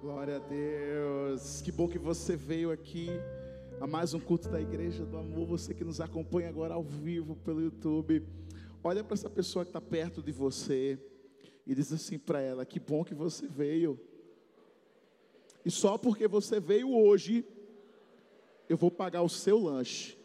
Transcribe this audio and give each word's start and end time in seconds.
Glória 0.00 0.36
a 0.36 0.38
Deus. 0.38 1.60
Que 1.60 1.70
bom 1.70 1.86
que 1.86 1.98
você 1.98 2.34
veio 2.34 2.70
aqui 2.70 3.10
a 3.78 3.86
mais 3.86 4.14
um 4.14 4.18
culto 4.18 4.48
da 4.48 4.58
Igreja 4.58 5.04
do 5.04 5.18
Amor. 5.18 5.46
Você 5.48 5.74
que 5.74 5.84
nos 5.84 6.00
acompanha 6.00 6.48
agora 6.48 6.72
ao 6.72 6.82
vivo 6.82 7.36
pelo 7.36 7.60
YouTube. 7.60 8.26
Olha 8.82 9.04
para 9.04 9.12
essa 9.12 9.28
pessoa 9.28 9.62
que 9.62 9.68
está 9.68 9.80
perto 9.80 10.22
de 10.22 10.32
você 10.32 10.98
e 11.66 11.74
diz 11.74 11.92
assim 11.92 12.18
para 12.18 12.40
ela: 12.40 12.64
Que 12.64 12.80
bom 12.80 13.04
que 13.04 13.12
você 13.14 13.46
veio. 13.46 14.00
E 15.66 15.70
só 15.70 15.98
porque 15.98 16.26
você 16.26 16.58
veio 16.58 16.90
hoje, 16.96 17.44
eu 18.70 18.78
vou 18.78 18.90
pagar 18.90 19.20
o 19.20 19.28
seu 19.28 19.58
lanche. 19.58 20.16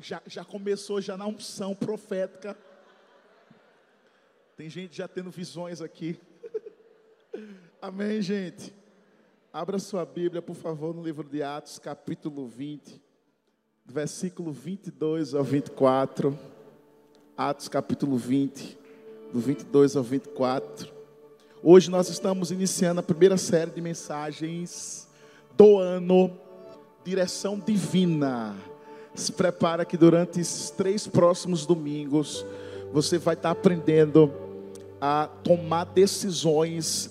Já, 0.00 0.22
já 0.26 0.44
começou 0.44 1.00
já 1.00 1.16
na 1.16 1.26
unção 1.26 1.74
profética. 1.74 2.56
Tem 4.56 4.70
gente 4.70 4.96
já 4.96 5.08
tendo 5.08 5.30
visões 5.30 5.80
aqui. 5.80 6.18
Amém, 7.82 8.22
gente. 8.22 8.72
Abra 9.52 9.78
sua 9.78 10.04
Bíblia, 10.04 10.40
por 10.40 10.54
favor, 10.54 10.94
no 10.94 11.02
livro 11.02 11.28
de 11.28 11.42
Atos, 11.42 11.78
capítulo 11.78 12.46
20, 12.46 13.02
versículo 13.84 14.52
22 14.52 15.34
ao 15.34 15.42
24. 15.42 16.38
Atos, 17.36 17.68
capítulo 17.68 18.16
20, 18.16 18.78
do 19.32 19.40
22 19.40 19.96
ao 19.96 20.02
24. 20.04 20.92
Hoje 21.60 21.90
nós 21.90 22.08
estamos 22.08 22.52
iniciando 22.52 23.00
a 23.00 23.02
primeira 23.02 23.36
série 23.36 23.72
de 23.72 23.80
mensagens 23.80 25.08
do 25.56 25.78
ano 25.78 26.38
Direção 27.04 27.58
Divina. 27.58 28.56
Se 29.18 29.32
prepara 29.32 29.84
que 29.84 29.96
durante 29.96 30.40
esses 30.40 30.70
três 30.70 31.08
próximos 31.08 31.66
domingos 31.66 32.46
você 32.92 33.18
vai 33.18 33.34
estar 33.34 33.50
aprendendo 33.50 34.32
a 35.00 35.28
tomar 35.42 35.86
decisões 35.86 37.10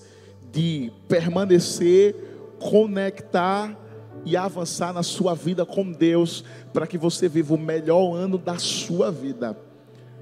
de 0.49 0.89
permanecer, 1.09 2.15
conectar 2.59 3.77
e 4.23 4.37
avançar 4.37 4.93
na 4.93 5.03
sua 5.03 5.35
vida 5.35 5.65
com 5.65 5.91
Deus, 5.91 6.45
para 6.71 6.87
que 6.87 6.97
você 6.97 7.27
viva 7.27 7.53
o 7.53 7.57
melhor 7.57 8.15
ano 8.15 8.37
da 8.37 8.57
sua 8.57 9.11
vida. 9.11 9.57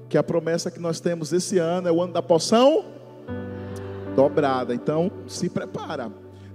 Que 0.08 0.18
a 0.18 0.24
promessa 0.24 0.72
que 0.72 0.80
nós 0.80 0.98
temos 0.98 1.32
esse 1.32 1.56
ano 1.58 1.86
é 1.86 1.92
o 1.92 2.02
ano 2.02 2.12
da 2.12 2.22
poção 2.22 2.84
dobrada. 4.16 4.74
Então, 4.74 5.08
se 5.28 5.48
prepara, 5.48 6.10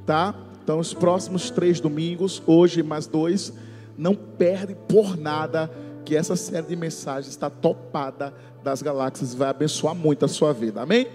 tá? 0.05 0.35
Então, 0.61 0.77
os 0.77 0.93
próximos 0.93 1.49
três 1.49 1.79
domingos, 1.79 2.43
hoje 2.45 2.83
mais 2.83 3.07
dois, 3.07 3.53
não 4.01 4.15
perde 4.15 4.75
por 4.89 5.15
nada 5.15 5.69
que 6.03 6.15
essa 6.15 6.35
série 6.35 6.65
de 6.65 6.75
mensagens 6.75 7.27
está 7.27 7.51
topada 7.51 8.33
das 8.63 8.81
galáxias 8.81 9.33
e 9.33 9.37
vai 9.37 9.49
abençoar 9.49 9.93
muito 9.93 10.25
a 10.25 10.27
sua 10.27 10.51
vida. 10.51 10.81
Amém? 10.81 11.05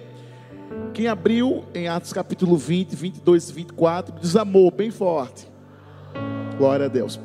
Quem 0.94 1.08
abriu 1.08 1.64
em 1.74 1.88
Atos 1.88 2.12
capítulo 2.12 2.56
20, 2.56 2.94
22 2.94 3.50
e 3.50 3.52
24, 3.52 4.14
diz 4.20 4.36
amor 4.36 4.70
bem 4.72 4.92
forte. 4.92 5.48
Glória 6.56 6.86
a 6.86 6.88
Deus. 6.88 7.18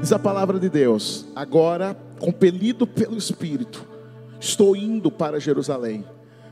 Diz 0.00 0.10
a 0.14 0.18
palavra 0.18 0.58
de 0.58 0.70
Deus: 0.70 1.26
Agora, 1.36 1.94
compelido 2.18 2.86
pelo 2.86 3.18
Espírito, 3.18 3.86
estou 4.40 4.74
indo 4.74 5.10
para 5.10 5.38
Jerusalém, 5.38 6.06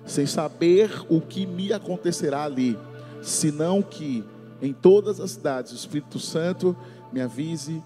sem 0.05 0.27
saber 0.27 0.91
o 1.09 1.19
que 1.19 1.47
me 1.47 1.73
acontecerá 1.73 2.45
ali, 2.45 2.79
senão 3.23 3.81
que 3.81 4.23
em 4.61 4.75
todas 4.75 5.19
as 5.19 5.31
cidades 5.31 5.73
o 5.73 5.77
Espírito 5.77 6.19
Santo 6.19 6.77
me 7.13 7.21
avise 7.21 7.83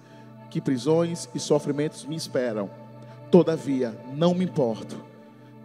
que 0.50 0.60
prisões 0.60 1.28
e 1.34 1.38
sofrimentos 1.38 2.04
me 2.04 2.16
esperam. 2.16 2.70
Todavia, 3.30 3.98
não 4.14 4.34
me 4.34 4.44
importo, 4.44 4.96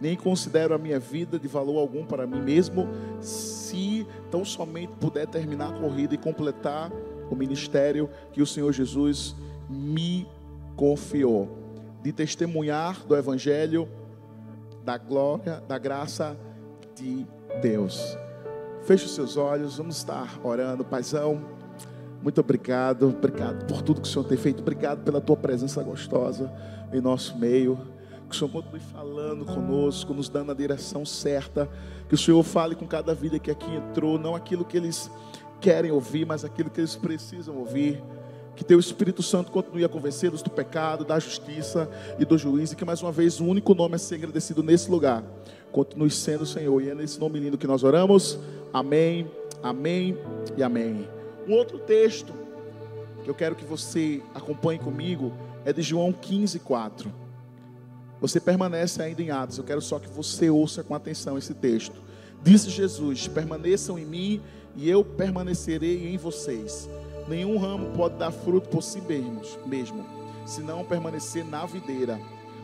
nem 0.00 0.16
considero 0.16 0.74
a 0.74 0.78
minha 0.78 0.98
vida 0.98 1.38
de 1.38 1.46
valor 1.46 1.78
algum 1.78 2.04
para 2.04 2.26
mim 2.26 2.40
mesmo, 2.40 2.88
se 3.20 4.06
tão 4.30 4.44
somente 4.44 4.92
puder 5.00 5.26
terminar 5.26 5.70
a 5.70 5.78
corrida 5.78 6.14
e 6.14 6.18
completar 6.18 6.90
o 7.30 7.36
ministério 7.36 8.10
que 8.32 8.42
o 8.42 8.46
Senhor 8.46 8.72
Jesus 8.72 9.36
me 9.68 10.26
confiou, 10.74 11.48
de 12.02 12.12
testemunhar 12.12 13.04
do 13.06 13.14
Evangelho, 13.14 13.88
da 14.84 14.96
glória, 14.96 15.62
da 15.68 15.78
graça 15.78 16.36
de 16.96 17.26
Deus. 17.60 18.16
Feche 18.82 19.04
os 19.04 19.14
seus 19.14 19.36
olhos, 19.36 19.76
vamos 19.76 19.98
estar 19.98 20.40
orando, 20.42 20.84
Paizão. 20.84 21.44
Muito 22.22 22.40
obrigado, 22.40 23.08
obrigado 23.08 23.64
por 23.66 23.80
tudo 23.80 24.02
que 24.02 24.08
o 24.08 24.10
Senhor 24.10 24.24
tem 24.24 24.36
feito, 24.36 24.60
obrigado 24.60 25.02
pela 25.02 25.20
tua 25.20 25.36
presença 25.36 25.82
gostosa 25.82 26.52
em 26.92 27.00
nosso 27.00 27.38
meio. 27.38 27.78
Que 28.28 28.36
o 28.36 28.38
Senhor 28.38 28.50
continue 28.50 28.80
falando 28.80 29.44
conosco, 29.44 30.14
nos 30.14 30.28
dando 30.28 30.52
a 30.52 30.54
direção 30.54 31.04
certa. 31.04 31.68
Que 32.08 32.14
o 32.14 32.18
Senhor 32.18 32.42
fale 32.44 32.76
com 32.76 32.86
cada 32.86 33.12
vida 33.14 33.38
que 33.38 33.50
aqui 33.50 33.74
entrou, 33.74 34.18
não 34.18 34.36
aquilo 34.36 34.64
que 34.64 34.76
eles 34.76 35.10
querem 35.60 35.90
ouvir, 35.90 36.24
mas 36.24 36.44
aquilo 36.44 36.70
que 36.70 36.80
eles 36.80 36.94
precisam 36.94 37.56
ouvir. 37.56 38.00
Que 38.54 38.64
teu 38.64 38.78
Espírito 38.78 39.22
Santo 39.22 39.50
continue 39.50 39.84
a 39.84 39.88
convencê-los 39.88 40.42
do 40.42 40.50
pecado, 40.50 41.04
da 41.04 41.18
justiça 41.18 41.88
e 42.18 42.24
do 42.24 42.38
juízo. 42.38 42.74
E 42.74 42.76
que 42.76 42.84
mais 42.84 43.02
uma 43.02 43.10
vez 43.10 43.40
o 43.40 43.46
único 43.46 43.74
nome 43.74 43.96
a 43.96 43.98
ser 43.98 44.16
agradecido 44.16 44.62
nesse 44.62 44.90
lugar 44.90 45.24
continue 45.72 46.10
sendo 46.10 46.42
o 46.42 46.46
Senhor. 46.46 46.80
E 46.82 46.90
é 46.90 46.94
nesse 46.94 47.18
nome 47.18 47.40
lindo 47.40 47.58
que 47.58 47.66
nós 47.66 47.82
oramos. 47.82 48.38
Amém, 48.72 49.28
amém 49.62 50.16
e 50.56 50.62
amém. 50.62 51.19
Um 51.50 51.54
outro 51.54 51.80
texto 51.80 52.32
que 53.24 53.28
eu 53.28 53.34
quero 53.34 53.56
que 53.56 53.64
você 53.64 54.22
acompanhe 54.32 54.78
comigo 54.78 55.32
é 55.64 55.72
de 55.72 55.82
João 55.82 56.12
15, 56.12 56.60
4. 56.60 57.12
Você 58.20 58.38
permanece 58.38 59.02
ainda 59.02 59.20
em 59.20 59.32
Atos, 59.32 59.58
eu 59.58 59.64
quero 59.64 59.80
só 59.82 59.98
que 59.98 60.08
você 60.08 60.48
ouça 60.48 60.84
com 60.84 60.94
atenção 60.94 61.36
esse 61.36 61.52
texto. 61.52 62.00
Disse 62.40 62.70
Jesus: 62.70 63.26
Permaneçam 63.26 63.98
em 63.98 64.04
mim 64.04 64.40
e 64.76 64.88
eu 64.88 65.04
permanecerei 65.04 66.14
em 66.14 66.16
vocês. 66.16 66.88
Nenhum 67.26 67.58
ramo 67.58 67.90
pode 67.96 68.14
dar 68.14 68.30
fruto 68.30 68.68
por 68.68 68.80
si 68.80 69.00
mesmo, 69.00 70.06
se 70.46 70.60
não 70.60 70.84
permanecer 70.84 71.44
na 71.44 71.66
videira. 71.66 72.20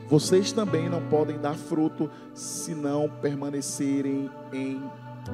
Vocês 0.08 0.52
também 0.52 0.88
não 0.88 1.02
podem 1.08 1.40
dar 1.40 1.56
fruto 1.56 2.08
se 2.32 2.72
não 2.72 3.10
permanecerem 3.10 4.30
em 4.52 4.80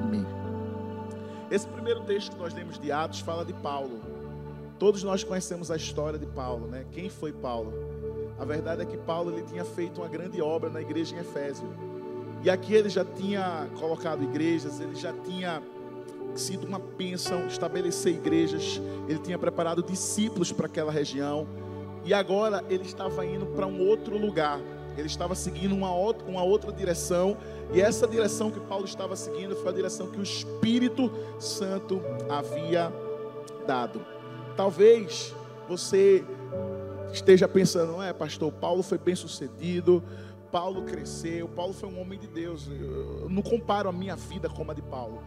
mim. 0.09 0.62
Esse 1.53 1.67
primeiro 1.67 2.01
texto 2.01 2.31
que 2.31 2.39
nós 2.39 2.51
lemos 2.51 2.79
de 2.79 2.91
Atos 2.91 3.19
fala 3.19 3.45
de 3.45 3.53
Paulo. 3.53 4.01
Todos 4.79 5.03
nós 5.03 5.23
conhecemos 5.23 5.69
a 5.69 5.75
história 5.75 6.17
de 6.17 6.25
Paulo, 6.25 6.65
né? 6.65 6.83
Quem 6.91 7.11
foi 7.11 7.31
Paulo? 7.31 7.71
A 8.39 8.43
verdade 8.43 8.81
é 8.81 8.85
que 8.85 8.97
Paulo 8.97 9.29
ele 9.29 9.43
tinha 9.43 9.63
feito 9.63 10.01
uma 10.01 10.07
grande 10.07 10.41
obra 10.41 10.67
na 10.71 10.81
igreja 10.81 11.15
em 11.15 11.19
Efésio. 11.19 11.69
E 12.41 12.49
aqui 12.49 12.73
ele 12.73 12.89
já 12.89 13.05
tinha 13.05 13.69
colocado 13.79 14.23
igrejas, 14.23 14.79
ele 14.79 14.95
já 14.95 15.13
tinha 15.13 15.61
sido 16.33 16.65
uma 16.65 16.79
bênção 16.79 17.45
estabelecer 17.45 18.15
igrejas, 18.15 18.81
ele 19.07 19.19
tinha 19.19 19.37
preparado 19.37 19.83
discípulos 19.83 20.51
para 20.51 20.65
aquela 20.65 20.91
região. 20.91 21.47
E 22.03 22.15
agora 22.15 22.65
ele 22.67 22.83
estava 22.83 23.23
indo 23.27 23.45
para 23.45 23.67
um 23.67 23.79
outro 23.87 24.17
lugar. 24.17 24.59
Ele 24.97 25.07
estava 25.07 25.35
seguindo 25.35 25.73
uma 25.73 25.93
outra, 25.93 26.27
uma 26.27 26.43
outra 26.43 26.71
direção. 26.71 27.37
E 27.73 27.81
essa 27.81 28.07
direção 28.07 28.51
que 28.51 28.59
Paulo 28.59 28.85
estava 28.85 29.15
seguindo 29.15 29.55
foi 29.55 29.71
a 29.71 29.75
direção 29.75 30.07
que 30.07 30.19
o 30.19 30.23
Espírito 30.23 31.11
Santo 31.39 32.01
havia 32.29 32.91
dado. 33.65 34.05
Talvez 34.55 35.35
você 35.67 36.23
esteja 37.11 37.47
pensando, 37.47 37.93
não 37.93 38.03
é, 38.03 38.13
pastor? 38.13 38.51
Paulo 38.51 38.83
foi 38.83 38.97
bem 38.97 39.15
sucedido, 39.15 40.03
Paulo 40.51 40.83
cresceu, 40.83 41.47
Paulo 41.47 41.73
foi 41.73 41.89
um 41.89 41.99
homem 41.99 42.19
de 42.19 42.27
Deus. 42.27 42.69
Eu 42.69 43.27
não 43.29 43.41
comparo 43.41 43.89
a 43.89 43.91
minha 43.91 44.15
vida 44.15 44.49
com 44.49 44.69
a 44.69 44.73
de 44.73 44.81
Paulo. 44.83 45.21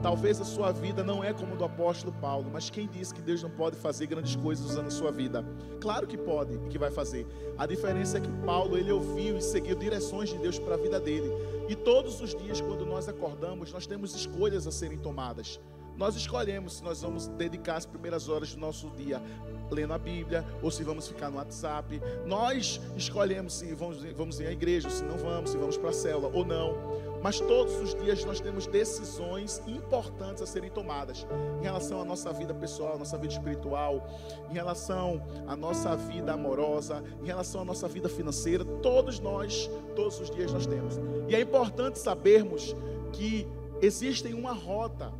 Talvez 0.00 0.40
a 0.40 0.44
sua 0.44 0.72
vida 0.72 1.02
não 1.02 1.22
é 1.22 1.32
como 1.32 1.54
a 1.54 1.56
do 1.56 1.64
apóstolo 1.64 2.12
Paulo, 2.20 2.50
mas 2.52 2.70
quem 2.70 2.88
disse 2.88 3.14
que 3.14 3.20
Deus 3.20 3.42
não 3.42 3.50
pode 3.50 3.76
fazer 3.76 4.06
grandes 4.06 4.34
coisas 4.36 4.64
usando 4.64 4.86
a 4.86 4.90
sua 4.90 5.12
vida? 5.12 5.44
Claro 5.80 6.06
que 6.06 6.16
pode 6.16 6.54
e 6.54 6.68
que 6.68 6.78
vai 6.78 6.90
fazer. 6.90 7.26
A 7.58 7.66
diferença 7.66 8.18
é 8.18 8.20
que 8.20 8.30
Paulo, 8.44 8.76
ele 8.76 8.90
ouviu 8.90 9.36
e 9.36 9.42
seguiu 9.42 9.76
direções 9.76 10.30
de 10.30 10.38
Deus 10.38 10.58
para 10.58 10.74
a 10.74 10.78
vida 10.78 10.98
dele. 10.98 11.30
E 11.68 11.76
todos 11.76 12.20
os 12.20 12.34
dias, 12.34 12.60
quando 12.60 12.84
nós 12.84 13.08
acordamos, 13.08 13.72
nós 13.72 13.86
temos 13.86 14.14
escolhas 14.14 14.66
a 14.66 14.72
serem 14.72 14.98
tomadas. 14.98 15.60
Nós 15.96 16.16
escolhemos 16.16 16.78
se 16.78 16.84
nós 16.84 17.02
vamos 17.02 17.28
dedicar 17.28 17.76
as 17.76 17.86
primeiras 17.86 18.28
horas 18.28 18.54
do 18.54 18.60
nosso 18.60 18.90
dia 18.90 19.22
lendo 19.70 19.92
a 19.92 19.98
Bíblia 19.98 20.44
ou 20.62 20.70
se 20.70 20.82
vamos 20.82 21.06
ficar 21.08 21.30
no 21.30 21.36
WhatsApp. 21.36 22.00
Nós 22.26 22.80
escolhemos 22.96 23.54
se 23.54 23.74
vamos, 23.74 24.02
vamos 24.14 24.40
ir 24.40 24.46
à 24.46 24.52
igreja, 24.52 24.90
se 24.90 25.02
não 25.04 25.16
vamos, 25.16 25.50
se 25.50 25.56
vamos 25.56 25.76
para 25.76 25.90
a 25.90 25.92
célula 25.92 26.30
ou 26.32 26.44
não. 26.44 27.11
Mas 27.22 27.38
todos 27.38 27.76
os 27.76 27.94
dias 27.94 28.24
nós 28.24 28.40
temos 28.40 28.66
decisões 28.66 29.62
importantes 29.66 30.42
a 30.42 30.46
serem 30.46 30.70
tomadas 30.70 31.26
em 31.60 31.62
relação 31.62 32.00
à 32.00 32.04
nossa 32.04 32.32
vida 32.32 32.52
pessoal, 32.52 32.98
nossa 32.98 33.16
vida 33.16 33.32
espiritual, 33.32 34.06
em 34.50 34.54
relação 34.54 35.22
à 35.46 35.54
nossa 35.54 35.96
vida 35.96 36.32
amorosa, 36.32 37.02
em 37.22 37.26
relação 37.26 37.62
à 37.62 37.64
nossa 37.64 37.86
vida 37.86 38.08
financeira. 38.08 38.64
Todos 38.64 39.20
nós, 39.20 39.70
todos 39.94 40.20
os 40.20 40.30
dias 40.30 40.52
nós 40.52 40.66
temos. 40.66 40.98
E 41.28 41.34
é 41.34 41.40
importante 41.40 41.98
sabermos 41.98 42.74
que 43.12 43.46
existem 43.80 44.34
uma 44.34 44.52
rota 44.52 45.12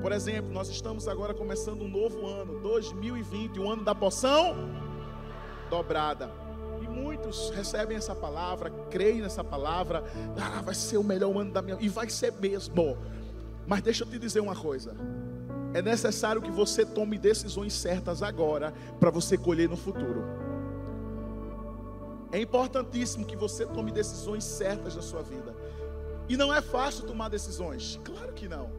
Por 0.00 0.12
exemplo, 0.12 0.50
nós 0.52 0.68
estamos 0.68 1.06
agora 1.08 1.34
começando 1.34 1.82
um 1.82 1.88
novo 1.88 2.26
ano, 2.26 2.58
2020, 2.60 3.60
o 3.60 3.70
ano 3.70 3.84
da 3.84 3.94
poção 3.94 4.54
dobrada. 5.70 6.43
Muitos 6.94 7.50
recebem 7.50 7.96
essa 7.96 8.14
palavra, 8.14 8.70
creem 8.90 9.20
nessa 9.20 9.42
palavra, 9.42 10.04
ah, 10.40 10.62
vai 10.62 10.74
ser 10.74 10.96
o 10.96 11.04
melhor 11.04 11.36
ano 11.36 11.52
da 11.52 11.60
minha 11.60 11.76
vida, 11.76 11.86
e 11.86 11.88
vai 11.88 12.08
ser 12.08 12.32
mesmo. 12.32 12.96
Mas 13.66 13.82
deixa 13.82 14.04
eu 14.04 14.08
te 14.08 14.18
dizer 14.18 14.40
uma 14.40 14.54
coisa. 14.54 14.94
É 15.72 15.82
necessário 15.82 16.40
que 16.40 16.50
você 16.50 16.86
tome 16.86 17.18
decisões 17.18 17.72
certas 17.72 18.22
agora 18.22 18.72
para 19.00 19.10
você 19.10 19.36
colher 19.36 19.68
no 19.68 19.76
futuro. 19.76 20.22
É 22.30 22.40
importantíssimo 22.40 23.24
que 23.24 23.36
você 23.36 23.66
tome 23.66 23.90
decisões 23.90 24.44
certas 24.44 24.94
na 24.94 25.02
sua 25.02 25.22
vida. 25.22 25.54
E 26.28 26.36
não 26.36 26.54
é 26.54 26.62
fácil 26.62 27.06
tomar 27.06 27.28
decisões. 27.28 28.00
Claro 28.04 28.32
que 28.32 28.48
não. 28.48 28.70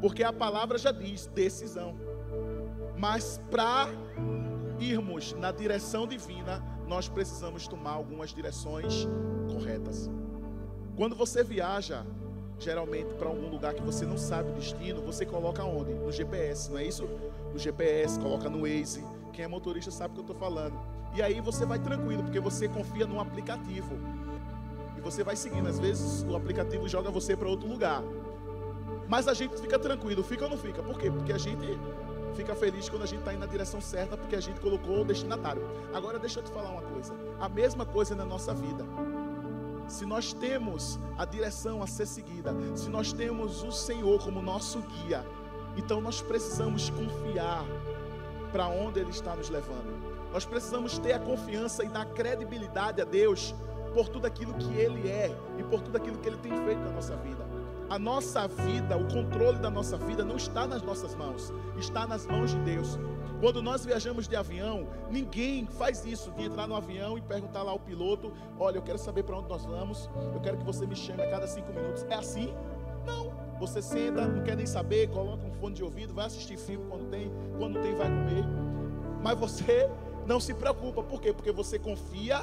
Porque 0.00 0.24
a 0.24 0.32
palavra 0.32 0.78
já 0.78 0.92
diz 0.92 1.26
decisão. 1.26 1.94
Mas 2.96 3.40
para 3.50 3.88
irmos 4.78 5.32
na 5.34 5.52
direção 5.52 6.06
divina, 6.06 6.62
nós 6.90 7.08
precisamos 7.08 7.68
tomar 7.68 7.92
algumas 7.92 8.34
direções 8.34 9.06
corretas. 9.48 10.10
Quando 10.96 11.14
você 11.14 11.44
viaja, 11.44 12.04
geralmente 12.58 13.14
para 13.14 13.28
algum 13.28 13.48
lugar 13.48 13.74
que 13.74 13.80
você 13.80 14.04
não 14.04 14.18
sabe 14.18 14.50
o 14.50 14.54
destino, 14.54 15.00
você 15.00 15.24
coloca 15.24 15.62
onde? 15.62 15.94
No 15.94 16.10
GPS, 16.10 16.68
não 16.68 16.78
é 16.78 16.84
isso? 16.84 17.08
No 17.52 17.58
GPS, 17.60 18.18
coloca 18.18 18.50
no 18.50 18.62
Waze. 18.62 19.04
Quem 19.32 19.44
é 19.44 19.48
motorista 19.48 19.92
sabe 19.92 20.10
o 20.10 20.14
que 20.14 20.20
eu 20.20 20.34
estou 20.34 20.36
falando. 20.36 20.76
E 21.14 21.22
aí 21.22 21.40
você 21.40 21.64
vai 21.64 21.78
tranquilo, 21.78 22.24
porque 22.24 22.40
você 22.40 22.68
confia 22.68 23.06
num 23.06 23.20
aplicativo. 23.20 23.94
E 24.98 25.00
você 25.00 25.22
vai 25.22 25.36
seguindo. 25.36 25.68
Às 25.68 25.78
vezes 25.78 26.24
o 26.24 26.34
aplicativo 26.34 26.88
joga 26.88 27.08
você 27.08 27.36
para 27.36 27.48
outro 27.48 27.68
lugar. 27.68 28.02
Mas 29.08 29.28
a 29.28 29.34
gente 29.34 29.56
fica 29.60 29.78
tranquilo, 29.78 30.24
fica 30.24 30.42
ou 30.42 30.50
não 30.50 30.58
fica? 30.58 30.82
Por 30.82 30.98
quê? 30.98 31.08
Porque 31.08 31.32
a 31.32 31.38
gente 31.38 31.78
fica 32.34 32.54
feliz 32.54 32.88
quando 32.88 33.02
a 33.02 33.06
gente 33.06 33.20
está 33.20 33.32
indo 33.32 33.40
na 33.40 33.46
direção 33.46 33.80
certa, 33.80 34.16
porque 34.16 34.36
a 34.36 34.40
gente 34.40 34.60
colocou 34.60 35.00
o 35.00 35.04
destinatário. 35.04 35.62
Agora 35.92 36.18
deixa 36.18 36.40
eu 36.40 36.44
te 36.44 36.50
falar 36.50 36.70
uma 36.70 36.82
coisa. 36.82 37.14
A 37.38 37.48
mesma 37.48 37.84
coisa 37.84 38.14
na 38.14 38.24
nossa 38.24 38.54
vida. 38.54 38.84
Se 39.88 40.06
nós 40.06 40.32
temos 40.32 40.98
a 41.18 41.24
direção 41.24 41.82
a 41.82 41.86
ser 41.86 42.06
seguida, 42.06 42.54
se 42.76 42.88
nós 42.88 43.12
temos 43.12 43.62
o 43.64 43.72
Senhor 43.72 44.22
como 44.22 44.40
nosso 44.40 44.80
guia, 44.80 45.26
então 45.76 46.00
nós 46.00 46.22
precisamos 46.22 46.90
confiar 46.90 47.64
para 48.52 48.68
onde 48.68 49.00
Ele 49.00 49.10
está 49.10 49.34
nos 49.34 49.48
levando. 49.48 50.00
Nós 50.32 50.44
precisamos 50.44 50.98
ter 50.98 51.14
a 51.14 51.18
confiança 51.18 51.84
e 51.84 51.88
dar 51.88 52.06
credibilidade 52.06 53.00
a 53.00 53.04
Deus 53.04 53.54
por 53.92 54.08
tudo 54.08 54.26
aquilo 54.26 54.54
que 54.54 54.72
Ele 54.74 55.08
é 55.08 55.36
e 55.58 55.62
por 55.64 55.80
tudo 55.80 55.96
aquilo 55.96 56.18
que 56.18 56.28
Ele 56.28 56.38
tem 56.38 56.52
feito 56.64 56.80
na 56.80 56.90
nossa 56.92 57.16
vida. 57.16 57.49
A 57.90 57.98
nossa 57.98 58.46
vida, 58.46 58.96
o 58.96 59.04
controle 59.08 59.58
da 59.58 59.68
nossa 59.68 59.98
vida 59.98 60.24
não 60.24 60.36
está 60.36 60.64
nas 60.64 60.80
nossas 60.80 61.12
mãos, 61.16 61.52
está 61.76 62.06
nas 62.06 62.24
mãos 62.24 62.52
de 62.52 62.58
Deus. 62.60 62.96
Quando 63.40 63.60
nós 63.60 63.84
viajamos 63.84 64.28
de 64.28 64.36
avião, 64.36 64.86
ninguém 65.10 65.66
faz 65.66 66.04
isso 66.04 66.30
de 66.30 66.44
entrar 66.44 66.68
no 66.68 66.76
avião 66.76 67.18
e 67.18 67.20
perguntar 67.20 67.64
lá 67.64 67.72
ao 67.72 67.80
piloto: 67.80 68.32
Olha, 68.56 68.78
eu 68.78 68.82
quero 68.82 68.96
saber 68.96 69.24
para 69.24 69.36
onde 69.36 69.48
nós 69.48 69.64
vamos, 69.64 70.08
eu 70.32 70.40
quero 70.40 70.56
que 70.56 70.64
você 70.64 70.86
me 70.86 70.94
chame 70.94 71.20
a 71.22 71.30
cada 71.30 71.48
cinco 71.48 71.72
minutos. 71.72 72.06
É 72.08 72.14
assim? 72.14 72.54
Não. 73.04 73.32
Você 73.58 73.82
senta, 73.82 74.24
não 74.24 74.44
quer 74.44 74.56
nem 74.56 74.66
saber, 74.66 75.10
coloca 75.10 75.44
um 75.44 75.52
fone 75.52 75.74
de 75.74 75.82
ouvido, 75.82 76.14
vai 76.14 76.26
assistir 76.26 76.56
filme 76.56 76.86
quando 76.88 77.10
tem, 77.10 77.30
quando 77.58 77.82
tem, 77.82 77.94
vai 77.96 78.06
comer. 78.06 78.44
Mas 79.20 79.36
você 79.36 79.90
não 80.26 80.38
se 80.38 80.54
preocupa, 80.54 81.02
por 81.02 81.20
quê? 81.20 81.32
Porque 81.32 81.50
você 81.50 81.76
confia 81.76 82.40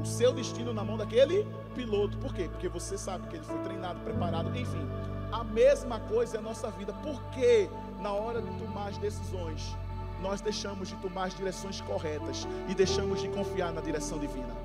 o 0.00 0.04
seu 0.04 0.32
destino 0.32 0.72
na 0.72 0.82
mão 0.82 0.96
daquele 0.96 1.46
piloto. 1.74 2.16
Por 2.18 2.34
quê? 2.34 2.48
Porque 2.50 2.68
você 2.68 2.96
sabe 2.96 3.28
que 3.28 3.36
ele 3.36 3.44
foi 3.44 3.58
treinado, 3.58 4.00
preparado, 4.00 4.56
enfim. 4.56 4.86
A 5.30 5.44
mesma 5.44 6.00
coisa 6.00 6.36
é 6.36 6.38
a 6.38 6.42
nossa 6.42 6.70
vida. 6.70 6.92
Porque 7.02 7.68
na 8.00 8.12
hora 8.12 8.40
de 8.40 8.50
tomar 8.58 8.88
as 8.88 8.98
decisões, 8.98 9.76
nós 10.20 10.40
deixamos 10.40 10.88
de 10.88 10.96
tomar 10.96 11.24
as 11.24 11.34
direções 11.34 11.80
corretas 11.80 12.46
e 12.68 12.74
deixamos 12.74 13.20
de 13.20 13.28
confiar 13.28 13.72
na 13.72 13.80
direção 13.80 14.18
divina. 14.18 14.56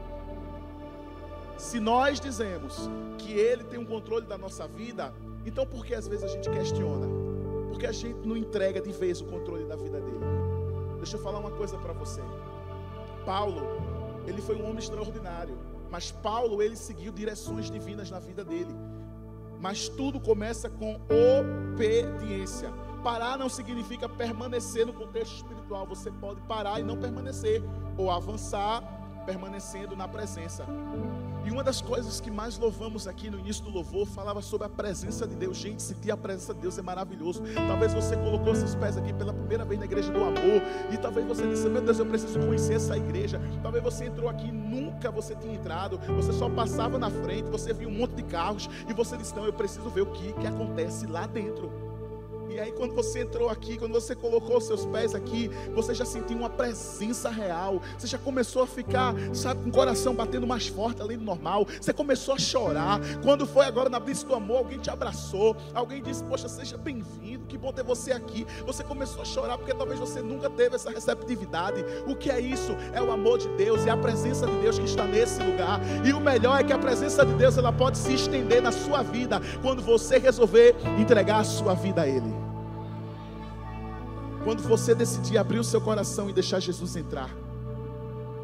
Se 1.57 1.79
nós 1.79 2.19
dizemos 2.19 2.89
que 3.17 3.33
Ele 3.33 3.63
tem 3.63 3.79
um 3.79 3.85
controle 3.85 4.25
da 4.25 4.37
nossa 4.37 4.67
vida, 4.67 5.13
então 5.45 5.65
por 5.65 5.85
que 5.85 5.95
às 5.95 6.07
vezes 6.07 6.25
a 6.25 6.27
gente 6.27 6.49
questiona? 6.49 7.07
Porque 7.69 7.85
a 7.85 7.91
gente 7.91 8.27
não 8.27 8.35
entrega 8.35 8.81
de 8.81 8.91
vez 8.91 9.21
o 9.21 9.25
controle 9.25 9.65
da 9.65 9.75
vida 9.75 9.99
dele. 9.99 10.19
Deixa 10.97 11.17
eu 11.17 11.21
falar 11.21 11.39
uma 11.39 11.51
coisa 11.51 11.77
para 11.77 11.93
você. 11.93 12.21
Paulo, 13.25 13.61
ele 14.25 14.41
foi 14.41 14.55
um 14.55 14.65
homem 14.65 14.79
extraordinário, 14.79 15.57
mas 15.89 16.11
Paulo, 16.11 16.61
ele 16.61 16.75
seguiu 16.75 17.11
direções 17.11 17.69
divinas 17.69 18.09
na 18.09 18.19
vida 18.19 18.43
dele. 18.43 18.73
Mas 19.59 19.87
tudo 19.87 20.19
começa 20.19 20.69
com 20.69 20.99
obediência. 21.09 22.71
Parar 23.03 23.37
não 23.37 23.47
significa 23.47 24.09
permanecer 24.09 24.85
no 24.85 24.93
contexto 24.93 25.35
espiritual. 25.35 25.85
Você 25.87 26.11
pode 26.11 26.41
parar 26.41 26.79
e 26.79 26.83
não 26.83 26.97
permanecer, 26.97 27.63
ou 27.97 28.11
avançar 28.11 28.83
permanecendo 29.25 29.95
na 29.95 30.07
presença. 30.07 30.65
E 31.45 31.51
uma 31.51 31.63
das 31.63 31.79
coisas 31.79 32.19
que 32.19 32.31
mais 32.31 32.57
louvamos 32.57 33.07
aqui 33.07 33.29
no 33.29 33.39
início 33.39 33.63
do 33.63 33.69
louvor 33.69 34.07
falava 34.07 34.41
sobre 34.41 34.65
a 34.65 34.69
presença 34.69 35.27
de 35.27 35.35
Deus. 35.35 35.57
Gente, 35.57 35.81
sentir 35.81 36.11
a 36.11 36.17
presença 36.17 36.53
de 36.53 36.61
Deus 36.61 36.77
é 36.77 36.81
maravilhoso. 36.81 37.43
Talvez 37.67 37.93
você 37.93 38.15
colocou 38.17 38.55
seus 38.55 38.73
pés 38.73 38.97
aqui 38.97 39.13
pela 39.13 39.31
primeira 39.31 39.63
vez 39.63 39.79
na 39.79 39.85
igreja 39.85 40.11
do 40.11 40.23
amor. 40.23 40.61
E 40.91 40.97
talvez 40.97 41.25
você 41.27 41.47
disse: 41.47 41.67
Meu 41.69 41.81
Deus, 41.81 41.99
eu 41.99 42.05
preciso 42.05 42.39
conhecer 42.39 42.75
essa 42.75 42.97
igreja. 42.97 43.39
Talvez 43.61 43.83
você 43.83 44.05
entrou 44.05 44.27
aqui 44.27 44.47
e 44.47 44.51
nunca 44.51 45.11
você 45.11 45.35
tinha 45.35 45.53
entrado. 45.53 45.99
Você 46.15 46.33
só 46.33 46.49
passava 46.49 46.97
na 46.97 47.11
frente, 47.11 47.49
você 47.49 47.73
viu 47.73 47.89
um 47.89 47.93
monte 47.93 48.15
de 48.15 48.23
carros. 48.23 48.67
E 48.89 48.93
você 48.93 49.15
disse: 49.15 49.35
Não, 49.35 49.45
eu 49.45 49.53
preciso 49.53 49.89
ver 49.89 50.01
o 50.01 50.07
que, 50.07 50.33
que 50.33 50.47
acontece 50.47 51.05
lá 51.05 51.27
dentro. 51.27 51.84
E 52.49 52.59
aí, 52.59 52.71
quando 52.71 52.93
você 52.93 53.21
entrou 53.21 53.49
aqui, 53.49 53.77
quando 53.77 53.91
você 53.91 54.15
colocou 54.15 54.61
seus 54.61 54.85
pés 54.85 55.13
aqui, 55.13 55.49
você 55.73 55.93
já 55.93 56.05
sentiu 56.05 56.37
uma 56.37 56.49
presença 56.49 57.29
real. 57.29 57.81
Você 57.97 58.07
já 58.07 58.17
começou 58.17 58.63
a 58.63 58.67
ficar, 58.67 59.13
sabe, 59.33 59.63
com 59.63 59.69
o 59.69 59.71
coração 59.71 60.13
batendo 60.13 60.47
mais 60.47 60.67
forte 60.67 61.01
além 61.01 61.17
do 61.17 61.23
normal. 61.23 61.67
Você 61.79 61.91
começou 61.93 62.35
a 62.35 62.39
chorar. 62.39 62.99
Quando 63.23 63.45
foi 63.45 63.65
agora 63.65 63.89
na 63.89 63.99
brisa 63.99 64.25
do 64.25 64.35
amor, 64.35 64.57
alguém 64.57 64.79
te 64.79 64.89
abraçou. 64.89 65.55
Alguém 65.73 66.01
disse: 66.01 66.23
Poxa, 66.23 66.47
seja 66.47 66.77
bem-vindo. 66.77 67.45
Que 67.45 67.57
bom 67.57 67.71
ter 67.71 67.83
você 67.83 68.11
aqui. 68.11 68.45
Você 68.65 68.83
começou 68.83 69.21
a 69.21 69.25
chorar 69.25 69.57
porque 69.57 69.73
talvez 69.73 69.99
você 69.99 70.21
nunca 70.21 70.49
teve 70.49 70.75
essa 70.75 70.89
receptividade. 70.89 71.83
O 72.07 72.15
que 72.15 72.29
é 72.29 72.39
isso? 72.39 72.75
É 72.93 73.01
o 73.01 73.11
amor 73.11 73.39
de 73.39 73.49
Deus, 73.49 73.85
é 73.85 73.89
a 73.89 73.97
presença 73.97 74.45
de 74.45 74.55
Deus 74.59 74.77
que 74.77 74.85
está 74.85 75.05
nesse 75.05 75.41
lugar. 75.41 75.79
E 76.05 76.13
o 76.13 76.19
melhor 76.19 76.59
é 76.59 76.63
que 76.63 76.73
a 76.73 76.77
presença 76.77 77.25
de 77.25 77.33
Deus 77.33 77.57
ela 77.57 77.71
pode 77.71 77.97
se 77.97 78.13
estender 78.13 78.61
na 78.61 78.71
sua 78.71 79.01
vida 79.01 79.41
quando 79.61 79.81
você 79.81 80.17
resolver 80.17 80.75
entregar 80.99 81.39
a 81.39 81.43
sua 81.43 81.73
vida 81.73 82.01
a 82.01 82.07
Ele. 82.07 82.34
Quando 84.45 84.61
você 84.61 84.93
decidir 84.93 85.39
abrir 85.39 85.57
o 85.57 85.63
seu 85.63 85.81
coração 85.81 86.29
e 86.29 86.33
deixar 86.33 86.59
Jesus 86.59 86.95
entrar. 86.95 87.31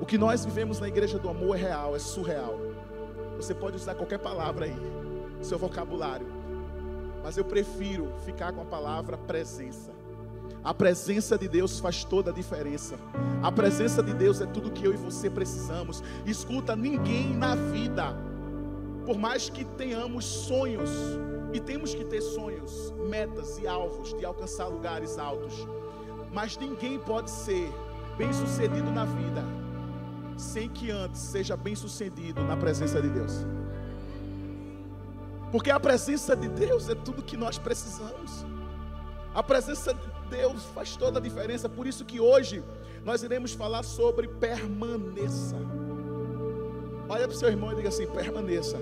O 0.01 0.05
que 0.05 0.17
nós 0.17 0.43
vivemos 0.43 0.79
na 0.79 0.87
igreja 0.87 1.19
do 1.19 1.29
amor 1.29 1.55
é 1.55 1.59
real, 1.59 1.95
é 1.95 1.99
surreal. 1.99 2.59
Você 3.37 3.53
pode 3.53 3.75
usar 3.75 3.93
qualquer 3.93 4.17
palavra 4.17 4.65
aí, 4.65 4.75
seu 5.43 5.59
vocabulário. 5.59 6.25
Mas 7.23 7.37
eu 7.37 7.45
prefiro 7.45 8.11
ficar 8.25 8.51
com 8.51 8.61
a 8.61 8.65
palavra 8.65 9.15
presença. 9.15 9.91
A 10.63 10.73
presença 10.73 11.37
de 11.37 11.47
Deus 11.47 11.79
faz 11.79 12.03
toda 12.03 12.31
a 12.31 12.33
diferença. 12.33 12.95
A 13.43 13.51
presença 13.51 14.01
de 14.01 14.15
Deus 14.15 14.41
é 14.41 14.47
tudo 14.47 14.71
que 14.71 14.83
eu 14.83 14.95
e 14.95 14.97
você 14.97 15.29
precisamos. 15.29 16.03
Escuta, 16.25 16.75
ninguém 16.75 17.31
na 17.31 17.53
vida, 17.53 18.17
por 19.05 19.19
mais 19.19 19.51
que 19.51 19.63
tenhamos 19.63 20.25
sonhos, 20.25 20.89
e 21.53 21.59
temos 21.59 21.93
que 21.93 22.05
ter 22.05 22.21
sonhos, 22.21 22.91
metas 23.07 23.59
e 23.59 23.67
alvos 23.67 24.17
de 24.17 24.25
alcançar 24.25 24.65
lugares 24.65 25.19
altos. 25.19 25.67
Mas 26.31 26.57
ninguém 26.57 26.97
pode 26.97 27.29
ser 27.29 27.71
bem 28.17 28.31
sucedido 28.31 28.91
na 28.91 29.05
vida 29.05 29.43
sem 30.37 30.67
que 30.69 30.89
antes 30.89 31.21
seja 31.21 31.55
bem 31.55 31.75
sucedido 31.75 32.43
na 32.43 32.57
presença 32.57 33.01
de 33.01 33.09
Deus. 33.09 33.45
Porque 35.51 35.69
a 35.69 35.79
presença 35.79 36.35
de 36.35 36.47
Deus 36.47 36.89
é 36.89 36.95
tudo 36.95 37.21
que 37.21 37.37
nós 37.37 37.57
precisamos. 37.57 38.45
A 39.33 39.43
presença 39.43 39.93
de 39.93 40.09
Deus 40.29 40.63
faz 40.73 40.95
toda 40.95 41.19
a 41.19 41.21
diferença. 41.21 41.69
Por 41.69 41.85
isso 41.85 42.05
que 42.05 42.19
hoje 42.19 42.63
nós 43.03 43.21
iremos 43.21 43.53
falar 43.53 43.83
sobre 43.83 44.27
permaneça. 44.27 45.57
Olha 47.07 47.27
para 47.27 47.35
o 47.35 47.37
seu 47.37 47.49
irmão 47.49 47.71
e 47.73 47.75
diga 47.75 47.89
assim: 47.89 48.07
permaneça 48.07 48.77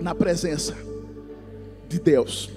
na 0.00 0.14
presença 0.14 0.74
de 1.88 1.98
Deus. 1.98 2.50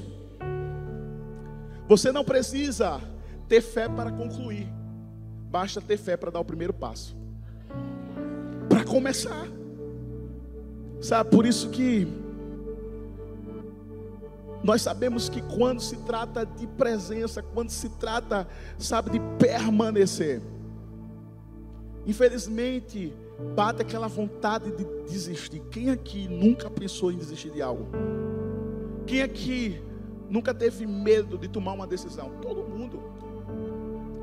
Você 1.88 2.12
não 2.12 2.26
precisa 2.26 3.02
ter 3.48 3.62
fé 3.62 3.88
para 3.88 4.12
concluir, 4.12 4.68
basta 5.50 5.82
ter 5.82 5.98
fé 5.98 6.18
para 6.18 6.32
dar 6.32 6.40
o 6.40 6.46
primeiro 6.46 6.74
passo. 6.74 7.16
Para 8.70 8.84
começar. 8.84 9.48
Sabe, 11.00 11.30
por 11.30 11.46
isso 11.46 11.70
que 11.70 12.08
nós 14.64 14.82
sabemos 14.82 15.30
que 15.30 15.42
quando 15.42 15.80
se 15.80 15.96
trata 15.98 16.46
de 16.46 16.68
presença, 16.68 17.42
quando 17.42 17.70
se 17.70 17.90
trata, 17.90 18.48
sabe, 18.78 19.12
de 19.12 19.20
permanecer, 19.38 20.42
infelizmente, 22.06 23.14
bate 23.56 23.82
aquela 23.82 24.08
vontade 24.08 24.72
de 24.72 24.84
desistir. 25.10 25.62
Quem 25.72 25.90
aqui 25.90 26.28
nunca 26.28 26.70
pensou 26.70 27.12
em 27.12 27.18
desistir 27.18 27.52
de 27.52 27.62
algo? 27.62 27.86
Quem 29.06 29.22
aqui 29.22 29.82
nunca 30.30 30.54
teve 30.54 30.86
medo 30.86 31.38
de 31.38 31.48
tomar 31.48 31.74
uma 31.74 31.88
decisão? 31.88 32.32
Todo 32.42 32.64
mundo. 32.64 32.77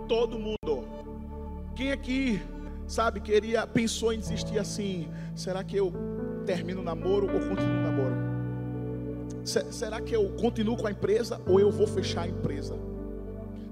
Todo 0.09 0.39
mundo. 0.39 0.85
Quem 1.75 1.91
aqui, 1.91 2.41
sabe, 2.87 3.21
queria, 3.21 3.67
pensou 3.67 4.13
em 4.13 4.19
desistir 4.19 4.59
assim? 4.59 5.09
Será 5.35 5.65
que 5.65 5.77
eu 5.77 5.93
termino 6.47 6.81
o 6.81 6.85
namoro 6.85 7.27
ou 7.27 7.41
continuo 7.49 7.79
o 7.79 7.83
namoro? 7.83 8.15
Será 9.45 10.01
que 10.01 10.15
eu 10.15 10.31
continuo 10.41 10.77
com 10.77 10.87
a 10.87 10.91
empresa 10.91 11.41
ou 11.47 11.61
eu 11.61 11.71
vou 11.71 11.87
fechar 11.87 12.23
a 12.23 12.29
empresa? 12.29 12.77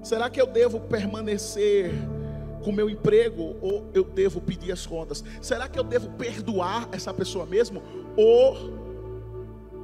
Será 0.03 0.29
que 0.29 0.39
eu 0.39 0.45
devo 0.45 0.79
permanecer 0.81 1.91
com 2.63 2.71
meu 2.71 2.89
emprego 2.89 3.55
ou 3.61 3.89
eu 3.93 4.03
devo 4.03 4.41
pedir 4.41 4.71
as 4.71 4.85
contas? 4.85 5.23
Será 5.41 5.67
que 5.67 5.79
eu 5.79 5.83
devo 5.83 6.09
perdoar 6.11 6.89
essa 6.91 7.13
pessoa 7.13 7.45
mesmo 7.45 7.81
ou 8.15 8.73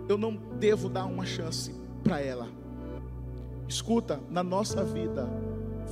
eu 0.08 0.18
não 0.18 0.36
devo 0.60 0.90
dar 0.90 1.06
uma 1.06 1.26
chance 1.26 1.74
para 2.04 2.20
ela? 2.20 2.48
Escuta, 3.68 4.20
na 4.30 4.44
nossa 4.44 4.84
vida 4.84 5.30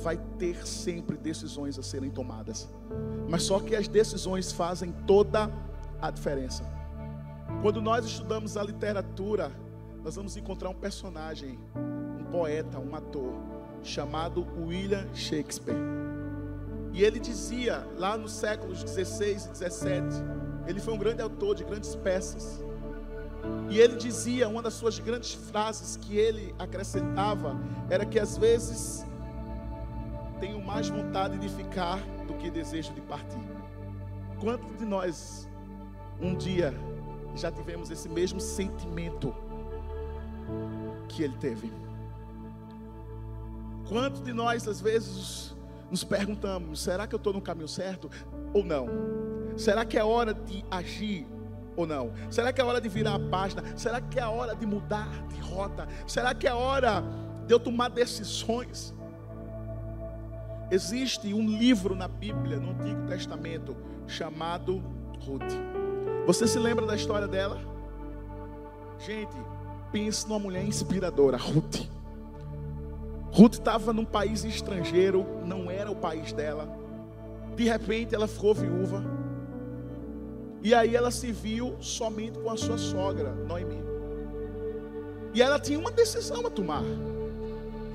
vai 0.02 0.16
ter 0.38 0.66
sempre 0.66 1.16
decisões 1.16 1.78
a 1.78 1.82
serem 1.82 2.10
tomadas. 2.10 2.68
Mas 3.28 3.42
só 3.42 3.60
que 3.60 3.76
as 3.76 3.88
decisões 3.88 4.52
fazem 4.52 4.92
toda 5.06 5.50
a 6.00 6.10
diferença. 6.10 6.64
Quando 7.62 7.80
nós 7.82 8.04
estudamos 8.04 8.56
a 8.56 8.62
literatura, 8.62 9.52
nós 10.02 10.16
vamos 10.16 10.36
encontrar 10.36 10.70
um 10.70 10.74
personagem, 10.74 11.58
um 12.20 12.24
poeta, 12.30 12.78
um 12.78 12.94
ator, 12.94 13.34
chamado 13.82 14.46
William 14.58 15.06
Shakespeare. 15.14 15.76
E 16.92 17.02
ele 17.02 17.18
dizia, 17.18 17.86
lá 17.96 18.16
nos 18.16 18.32
séculos 18.32 18.82
16 18.82 19.46
e 19.46 19.48
17, 19.50 20.06
ele 20.66 20.80
foi 20.80 20.94
um 20.94 20.98
grande 20.98 21.22
autor 21.22 21.54
de 21.54 21.64
grandes 21.64 21.94
peças. 21.94 22.62
E 23.70 23.78
ele 23.78 23.96
dizia, 23.96 24.48
uma 24.48 24.62
das 24.62 24.74
suas 24.74 24.98
grandes 24.98 25.34
frases 25.34 25.96
que 25.96 26.16
ele 26.16 26.54
acrescentava, 26.58 27.56
era 27.90 28.04
que 28.04 28.18
às 28.18 28.36
vezes 28.36 29.04
tenho 30.38 30.60
mais 30.62 30.88
vontade 30.88 31.38
de 31.38 31.48
ficar 31.48 31.98
do 32.26 32.34
que 32.34 32.50
desejo 32.50 32.92
de 32.92 33.00
partir. 33.00 33.40
Quantos 34.40 34.76
de 34.76 34.84
nós 34.84 35.48
um 36.20 36.34
dia 36.34 36.74
já 37.34 37.50
tivemos 37.50 37.90
esse 37.90 38.08
mesmo 38.08 38.40
sentimento 38.40 39.34
que 41.08 41.22
ele 41.22 41.36
teve? 41.38 41.72
Quantos 43.88 44.20
de 44.22 44.32
nós 44.32 44.66
às 44.68 44.80
vezes 44.80 45.56
nos 45.90 46.04
perguntamos: 46.04 46.80
será 46.80 47.06
que 47.06 47.14
eu 47.14 47.18
estou 47.18 47.32
no 47.32 47.40
caminho 47.40 47.68
certo 47.68 48.10
ou 48.52 48.64
não? 48.64 48.86
Será 49.56 49.84
que 49.84 49.98
é 49.98 50.04
hora 50.04 50.32
de 50.32 50.64
agir 50.70 51.26
ou 51.76 51.86
não? 51.86 52.12
Será 52.30 52.52
que 52.52 52.60
é 52.60 52.64
hora 52.64 52.80
de 52.80 52.88
virar 52.88 53.14
a 53.14 53.18
página? 53.18 53.62
Será 53.76 54.00
que 54.00 54.20
é 54.20 54.26
hora 54.26 54.54
de 54.54 54.66
mudar 54.66 55.08
de 55.28 55.40
rota? 55.40 55.88
Será 56.06 56.34
que 56.34 56.46
é 56.46 56.54
hora 56.54 57.02
de 57.46 57.52
eu 57.52 57.58
tomar 57.58 57.88
decisões? 57.88 58.94
Existe 60.70 61.32
um 61.32 61.46
livro 61.46 61.94
na 61.94 62.06
Bíblia, 62.06 62.58
no 62.58 62.70
Antigo 62.70 63.06
Testamento, 63.06 63.74
chamado 64.06 64.82
Ruth. 65.24 65.54
Você 66.26 66.46
se 66.46 66.58
lembra 66.58 66.84
da 66.84 66.94
história 66.94 67.26
dela? 67.26 67.58
Gente, 68.98 69.34
pense 69.90 70.28
numa 70.28 70.38
mulher 70.38 70.62
inspiradora, 70.64 71.38
Ruth. 71.38 71.88
Ruth 73.32 73.54
estava 73.54 73.92
num 73.94 74.04
país 74.04 74.44
estrangeiro, 74.44 75.24
não 75.44 75.70
era 75.70 75.90
o 75.90 75.96
país 75.96 76.32
dela. 76.32 76.68
De 77.56 77.64
repente 77.64 78.14
ela 78.14 78.28
ficou 78.28 78.54
viúva. 78.54 79.02
E 80.62 80.74
aí 80.74 80.94
ela 80.94 81.10
se 81.10 81.32
viu 81.32 81.76
somente 81.80 82.38
com 82.38 82.50
a 82.50 82.56
sua 82.56 82.76
sogra, 82.76 83.32
Noemi. 83.46 83.82
E 85.32 85.40
ela 85.40 85.58
tinha 85.58 85.78
uma 85.78 85.90
decisão 85.90 86.46
a 86.46 86.50
tomar. 86.50 86.82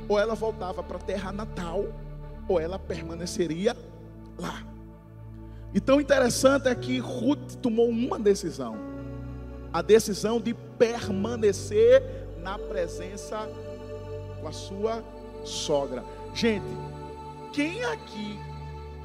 Ou 0.08 0.18
ela 0.18 0.34
voltava 0.34 0.82
para 0.82 0.98
a 0.98 1.02
terra 1.02 1.32
natal, 1.32 1.86
ou 2.48 2.60
ela 2.60 2.78
permaneceria 2.78 3.76
lá. 4.38 4.64
E 5.74 5.80
tão 5.80 6.00
interessante 6.00 6.68
é 6.68 6.76
que 6.76 7.00
Ruth 7.00 7.56
tomou 7.62 7.90
uma 7.90 8.20
decisão: 8.20 8.76
a 9.72 9.82
decisão 9.82 10.40
de 10.40 10.54
permanecer 10.54 12.04
na 12.42 12.60
presença 12.60 13.50
com 14.40 14.48
a 14.48 14.52
sua 14.52 15.04
sogra. 15.44 16.04
Gente, 16.34 16.66
quem 17.52 17.84
aqui 17.86 18.40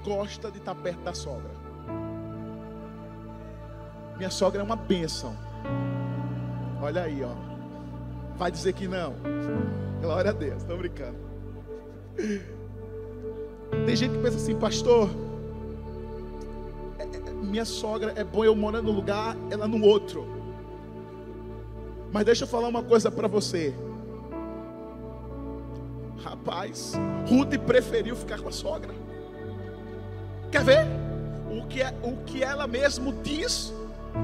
gosta 0.05 0.51
de 0.51 0.59
estar 0.59 0.75
perto 0.75 1.01
da 1.03 1.15
sogra? 1.15 1.51
Minha 4.17 4.31
sogra 4.31 4.61
é 4.61 4.65
uma 4.65 4.77
bênção. 4.77 5.37
Olha 6.83 7.03
aí, 7.03 7.23
ó. 7.23 7.35
Vai 8.37 8.51
dizer 8.51 8.73
que 8.73 8.89
não. 8.89 9.15
Glória 10.01 10.31
a 10.31 10.35
Deus, 10.35 10.63
estou 10.63 10.77
brincando. 10.77 11.19
Tem 13.87 13.97
gente 13.97 14.13
que 14.13 14.19
pensa 14.19 14.37
assim, 14.37 14.55
pastor. 14.57 15.09
É, 16.99 17.03
é, 17.03 17.33
minha 17.33 17.65
sogra 17.65 18.13
é 18.17 18.25
boa, 18.25 18.47
eu 18.47 18.55
moro 18.55 18.83
num 18.83 18.93
lugar, 18.93 19.37
ela 19.51 19.67
no 19.67 19.85
outro. 19.85 20.27
Mas 22.13 22.25
deixa 22.25 22.45
eu 22.45 22.49
falar 22.49 22.69
uma 22.69 22.83
coisa 22.83 23.11
para 23.11 23.29
você. 23.29 23.75
Rapaz, 26.23 26.95
Ruth 27.29 27.57
preferiu 27.59 28.17
ficar 28.17 28.41
com 28.41 28.49
a 28.49 28.53
sogra. 28.53 28.95
Quer 30.51 30.65
ver? 30.65 30.87
O 31.51 31.67
que, 31.67 31.83
é, 31.83 31.95
o 32.03 32.17
que 32.25 32.43
ela 32.43 32.67
mesmo 32.67 33.13
diz 33.23 33.73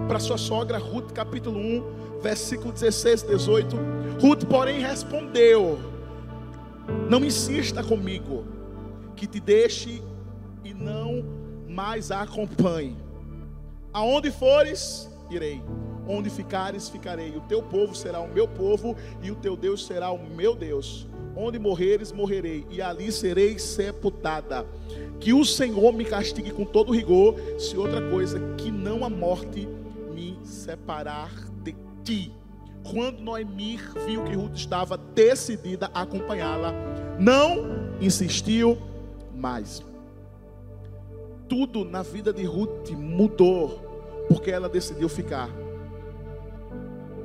para 0.09 0.19
sua 0.19 0.39
sogra, 0.39 0.79
Ruth, 0.79 1.13
capítulo 1.13 1.59
1, 1.59 2.21
versículo 2.23 2.73
16 2.73 3.23
e 3.23 3.27
18. 3.29 3.77
Ruth, 4.21 4.45
porém, 4.45 4.81
respondeu: 4.81 5.79
Não 7.09 7.25
insista 7.25 7.83
comigo, 7.83 8.45
que 9.15 9.27
te 9.27 9.41
deixe 9.41 10.03
e 10.65 10.75
não 10.75 11.25
mais 11.69 12.11
a 12.11 12.23
acompanhe. 12.23 12.97
Aonde 13.93 14.31
fores, 14.31 15.09
irei. 15.31 15.63
Onde 16.07 16.29
ficares, 16.29 16.89
ficarei. 16.89 17.37
O 17.37 17.41
teu 17.43 17.63
povo 17.63 17.95
será 17.95 18.21
o 18.21 18.29
meu 18.29 18.47
povo, 18.47 18.97
e 19.23 19.31
o 19.31 19.35
teu 19.35 19.57
Deus 19.57 19.87
será 19.87 20.11
o 20.11 20.19
meu 20.19 20.55
Deus. 20.55 21.07
Onde 21.37 21.59
morreres, 21.59 22.13
morrerei, 22.13 22.67
e 22.71 22.83
ali 22.83 23.11
serei 23.11 23.59
sepultada. 23.59 24.67
Que 25.19 25.33
o 25.33 25.45
Senhor 25.45 25.93
me 25.93 26.05
castigue 26.05 26.51
com 26.51 26.65
todo 26.65 26.93
rigor, 26.93 27.35
se 27.59 27.77
outra 27.77 28.03
coisa 28.11 28.39
que 28.57 28.71
não 28.71 29.05
a 29.05 29.09
morte 29.09 29.67
me 30.13 30.39
separar 30.45 31.31
de 31.63 31.75
ti. 32.03 32.33
Quando 32.91 33.21
Noemi 33.21 33.81
viu 34.07 34.25
que 34.25 34.35
Ruth 34.35 34.57
estava 34.57 34.99
decidida 34.99 35.91
a 35.95 36.03
acompanhá-la, 36.03 36.73
não 37.19 37.97
insistiu 38.01 38.77
mais. 39.45 39.85
Tudo 41.47 41.85
na 41.85 42.03
vida 42.03 42.33
de 42.33 42.45
Ruth 42.45 42.91
mudou, 42.93 43.79
porque 44.27 44.51
ela 44.51 44.71
decidiu 44.71 45.07
ficar. 45.07 45.51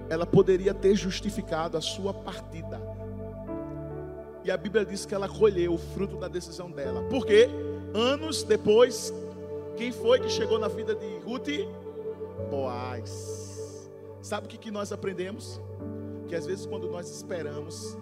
Ela 0.09 0.25
poderia 0.25 0.73
ter 0.73 0.95
justificado 0.95 1.77
a 1.77 1.81
sua 1.81 2.13
partida, 2.13 2.81
e 4.43 4.51
a 4.51 4.57
Bíblia 4.57 4.85
diz 4.85 5.05
que 5.05 5.15
ela 5.15 5.29
colheu 5.29 5.73
o 5.73 5.77
fruto 5.77 6.17
da 6.17 6.27
decisão 6.27 6.71
dela. 6.71 7.03
Porque 7.09 7.49
anos 7.93 8.43
depois, 8.43 9.13
quem 9.77 9.91
foi 9.91 10.19
que 10.19 10.29
chegou 10.29 10.57
na 10.57 10.67
vida 10.67 10.95
de 10.95 11.19
Ruth? 11.19 11.49
Boaz. 12.49 13.89
Sabe 14.21 14.47
o 14.47 14.49
que, 14.49 14.71
nós 14.71 14.91
aprendemos? 14.91 15.61
Que 16.27 16.35
às 16.35 16.45
vezes 16.45 16.65
quando 16.65 16.89
nós 16.89 17.09
esperamos, 17.09 17.97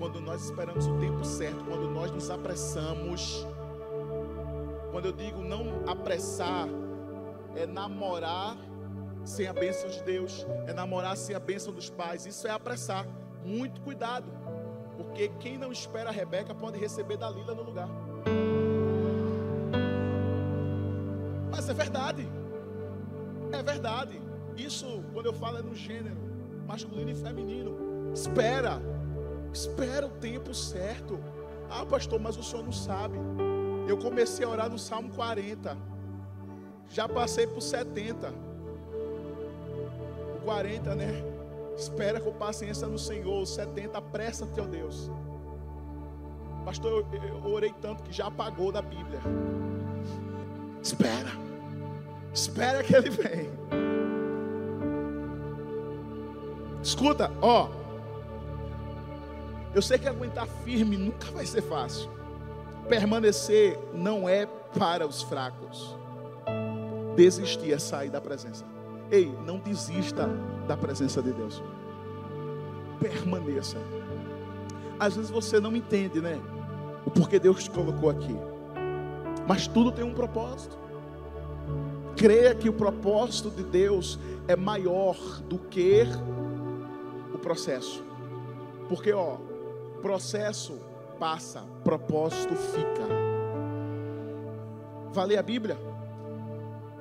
quando 0.00 0.18
nós 0.18 0.42
esperamos 0.42 0.86
o 0.86 0.98
tempo 0.98 1.22
certo, 1.22 1.62
quando 1.66 1.90
nós 1.90 2.10
nos 2.10 2.30
apressamos, 2.30 3.46
quando 4.90 5.04
eu 5.04 5.12
digo 5.12 5.42
não 5.42 5.82
apressar, 5.86 6.66
é 7.54 7.66
namorar 7.66 8.56
sem 9.26 9.46
a 9.46 9.52
bênção 9.52 9.90
de 9.90 10.02
Deus, 10.02 10.46
é 10.66 10.72
namorar 10.72 11.18
sem 11.18 11.36
a 11.36 11.38
bênção 11.38 11.70
dos 11.70 11.90
pais, 11.90 12.24
isso 12.24 12.48
é 12.48 12.50
apressar. 12.50 13.06
Muito 13.44 13.82
cuidado. 13.82 14.32
Porque 14.96 15.28
quem 15.38 15.58
não 15.58 15.70
espera 15.70 16.08
a 16.08 16.12
Rebeca 16.12 16.54
pode 16.54 16.78
receber 16.78 17.18
Dalila 17.18 17.54
no 17.54 17.62
lugar. 17.62 17.88
Mas 21.50 21.68
é 21.68 21.74
verdade. 21.74 22.26
É 23.52 23.62
verdade. 23.62 24.20
Isso, 24.56 25.04
quando 25.12 25.26
eu 25.26 25.34
falo, 25.34 25.58
é 25.58 25.62
no 25.62 25.74
gênero 25.74 26.16
masculino 26.66 27.10
e 27.10 27.14
feminino. 27.14 28.12
Espera. 28.14 28.80
Espera 29.52 30.06
o 30.06 30.10
tempo 30.10 30.54
certo. 30.54 31.18
Ah, 31.68 31.84
pastor, 31.84 32.20
mas 32.20 32.36
o 32.36 32.42
senhor 32.42 32.64
não 32.64 32.72
sabe. 32.72 33.16
Eu 33.88 33.96
comecei 33.98 34.44
a 34.44 34.48
orar 34.48 34.70
no 34.70 34.78
Salmo 34.78 35.10
40. 35.12 35.76
Já 36.88 37.08
passei 37.08 37.46
por 37.46 37.60
70. 37.60 38.32
O 40.36 40.40
40, 40.44 40.94
né? 40.94 41.24
Espera 41.76 42.20
com 42.20 42.32
paciência 42.32 42.86
no 42.86 42.98
Senhor. 42.98 43.46
70, 43.46 43.96
apressa-te, 43.96 44.60
ó 44.60 44.64
Deus. 44.64 45.10
Pastor, 46.64 47.06
eu, 47.12 47.22
eu 47.22 47.52
orei 47.52 47.72
tanto 47.80 48.02
que 48.02 48.12
já 48.12 48.26
apagou 48.26 48.70
da 48.70 48.82
Bíblia. 48.82 49.20
Espera. 50.82 51.30
Espera 52.32 52.82
que 52.82 52.94
ele 52.94 53.10
vem. 53.10 53.50
Escuta, 56.82 57.30
ó. 57.40 57.79
Eu 59.74 59.80
sei 59.80 59.98
que 59.98 60.08
aguentar 60.08 60.46
firme 60.64 60.96
nunca 60.96 61.30
vai 61.30 61.46
ser 61.46 61.62
fácil. 61.62 62.10
Permanecer 62.88 63.78
não 63.94 64.28
é 64.28 64.46
para 64.46 65.06
os 65.06 65.22
fracos. 65.22 65.96
Desistir 67.14 67.72
é 67.72 67.78
sair 67.78 68.10
da 68.10 68.20
presença. 68.20 68.64
Ei, 69.10 69.32
não 69.44 69.58
desista 69.58 70.28
da 70.66 70.76
presença 70.76 71.22
de 71.22 71.32
Deus. 71.32 71.62
Permaneça. 72.98 73.78
Às 74.98 75.16
vezes 75.16 75.30
você 75.30 75.60
não 75.60 75.74
entende, 75.76 76.20
né? 76.20 76.40
O 77.06 77.10
porquê 77.10 77.38
Deus 77.38 77.64
te 77.64 77.70
colocou 77.70 78.10
aqui. 78.10 78.36
Mas 79.46 79.66
tudo 79.66 79.92
tem 79.92 80.04
um 80.04 80.12
propósito. 80.12 80.76
Creia 82.16 82.54
que 82.54 82.68
o 82.68 82.72
propósito 82.72 83.50
de 83.50 83.62
Deus 83.62 84.18
é 84.46 84.54
maior 84.54 85.16
do 85.48 85.58
que 85.58 86.02
o 87.32 87.38
processo. 87.38 88.04
Porque, 88.88 89.12
ó, 89.12 89.38
processo 90.00 90.80
passa, 91.18 91.62
propósito 91.84 92.54
fica. 92.56 93.06
Vale 95.12 95.36
a 95.36 95.42
Bíblia? 95.42 95.76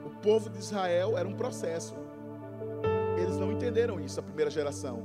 O 0.05 0.09
povo 0.21 0.49
de 0.49 0.59
Israel 0.59 1.17
era 1.17 1.27
um 1.27 1.33
processo. 1.33 1.95
Eles 3.17 3.37
não 3.37 3.51
entenderam 3.51 3.99
isso, 3.99 4.19
a 4.19 4.23
primeira 4.23 4.51
geração. 4.51 5.03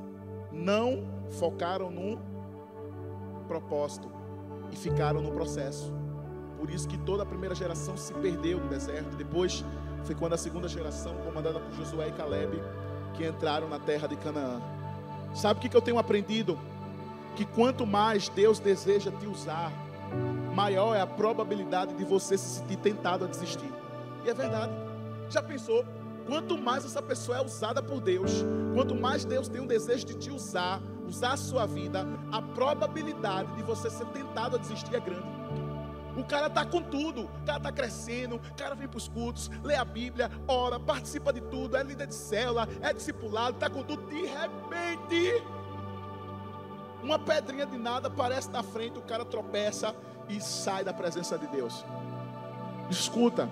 Não 0.50 1.06
focaram 1.30 1.90
no 1.90 2.18
propósito 3.46 4.10
e 4.72 4.76
ficaram 4.76 5.20
no 5.20 5.32
processo. 5.32 5.92
Por 6.58 6.70
isso 6.70 6.88
que 6.88 6.98
toda 6.98 7.22
a 7.22 7.26
primeira 7.26 7.54
geração 7.54 7.96
se 7.96 8.12
perdeu 8.14 8.58
no 8.58 8.68
deserto. 8.68 9.16
Depois 9.16 9.64
foi 10.04 10.14
quando 10.14 10.32
a 10.32 10.38
segunda 10.38 10.66
geração, 10.66 11.14
comandada 11.18 11.60
por 11.60 11.72
Josué 11.74 12.08
e 12.08 12.12
Caleb, 12.12 12.60
que 13.14 13.26
entraram 13.26 13.68
na 13.68 13.78
terra 13.78 14.08
de 14.08 14.16
Canaã. 14.16 14.60
Sabe 15.34 15.58
o 15.58 15.68
que 15.68 15.76
eu 15.76 15.82
tenho 15.82 15.98
aprendido? 15.98 16.58
Que 17.36 17.44
quanto 17.44 17.86
mais 17.86 18.28
Deus 18.28 18.58
deseja 18.58 19.10
te 19.10 19.26
usar, 19.26 19.72
maior 20.54 20.94
é 20.94 21.00
a 21.00 21.06
probabilidade 21.06 21.94
de 21.94 22.04
você 22.04 22.38
se 22.38 22.60
sentir 22.60 22.76
tentado 22.76 23.24
a 23.24 23.28
desistir. 23.28 23.72
E 24.24 24.30
é 24.30 24.34
verdade. 24.34 24.72
Já 25.28 25.42
pensou? 25.42 25.84
Quanto 26.26 26.56
mais 26.56 26.84
essa 26.84 27.02
pessoa 27.02 27.38
é 27.38 27.44
usada 27.44 27.82
por 27.82 28.00
Deus, 28.00 28.30
quanto 28.74 28.94
mais 28.94 29.24
Deus 29.24 29.46
tem 29.46 29.60
um 29.60 29.66
desejo 29.66 30.06
de 30.06 30.14
te 30.14 30.30
usar, 30.30 30.80
usar 31.06 31.32
a 31.32 31.36
sua 31.36 31.66
vida, 31.66 32.06
a 32.32 32.40
probabilidade 32.40 33.52
de 33.56 33.62
você 33.62 33.90
ser 33.90 34.06
tentado 34.06 34.56
a 34.56 34.58
desistir 34.58 34.94
é 34.94 35.00
grande. 35.00 35.34
O 36.16 36.24
cara 36.24 36.46
está 36.46 36.64
com 36.64 36.80
tudo, 36.80 37.22
o 37.22 37.44
cara 37.44 37.58
está 37.58 37.72
crescendo, 37.72 38.36
o 38.36 38.54
cara 38.56 38.74
vem 38.74 38.86
para 38.86 38.98
os 38.98 39.08
cultos, 39.08 39.50
lê 39.62 39.74
a 39.74 39.84
Bíblia, 39.84 40.30
ora, 40.46 40.78
participa 40.78 41.32
de 41.32 41.40
tudo, 41.40 41.76
é 41.76 41.82
líder 41.82 42.06
de 42.06 42.14
célula, 42.14 42.68
é 42.80 42.92
discipulado, 42.92 43.56
está 43.56 43.68
com 43.68 43.82
tudo. 43.82 44.06
De 44.06 44.24
repente, 44.24 45.42
uma 47.04 47.18
pedrinha 47.18 47.66
de 47.66 47.76
nada 47.76 48.08
aparece 48.08 48.50
na 48.50 48.62
frente, 48.62 48.98
o 48.98 49.02
cara 49.02 49.24
tropeça 49.24 49.94
e 50.28 50.40
sai 50.40 50.82
da 50.82 50.92
presença 50.92 51.38
de 51.38 51.46
Deus. 51.46 51.84
Escuta, 52.90 53.48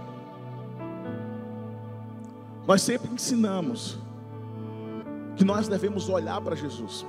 nós 2.66 2.80
sempre 2.80 3.12
ensinamos 3.12 3.98
que 5.36 5.44
nós 5.44 5.68
devemos 5.68 6.08
olhar 6.08 6.40
para 6.40 6.56
Jesus. 6.56 7.04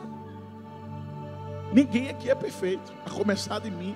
Ninguém 1.72 2.10
aqui 2.10 2.30
é 2.30 2.36
perfeito, 2.36 2.92
a 3.06 3.10
começar 3.10 3.60
de 3.60 3.72
mim. 3.72 3.96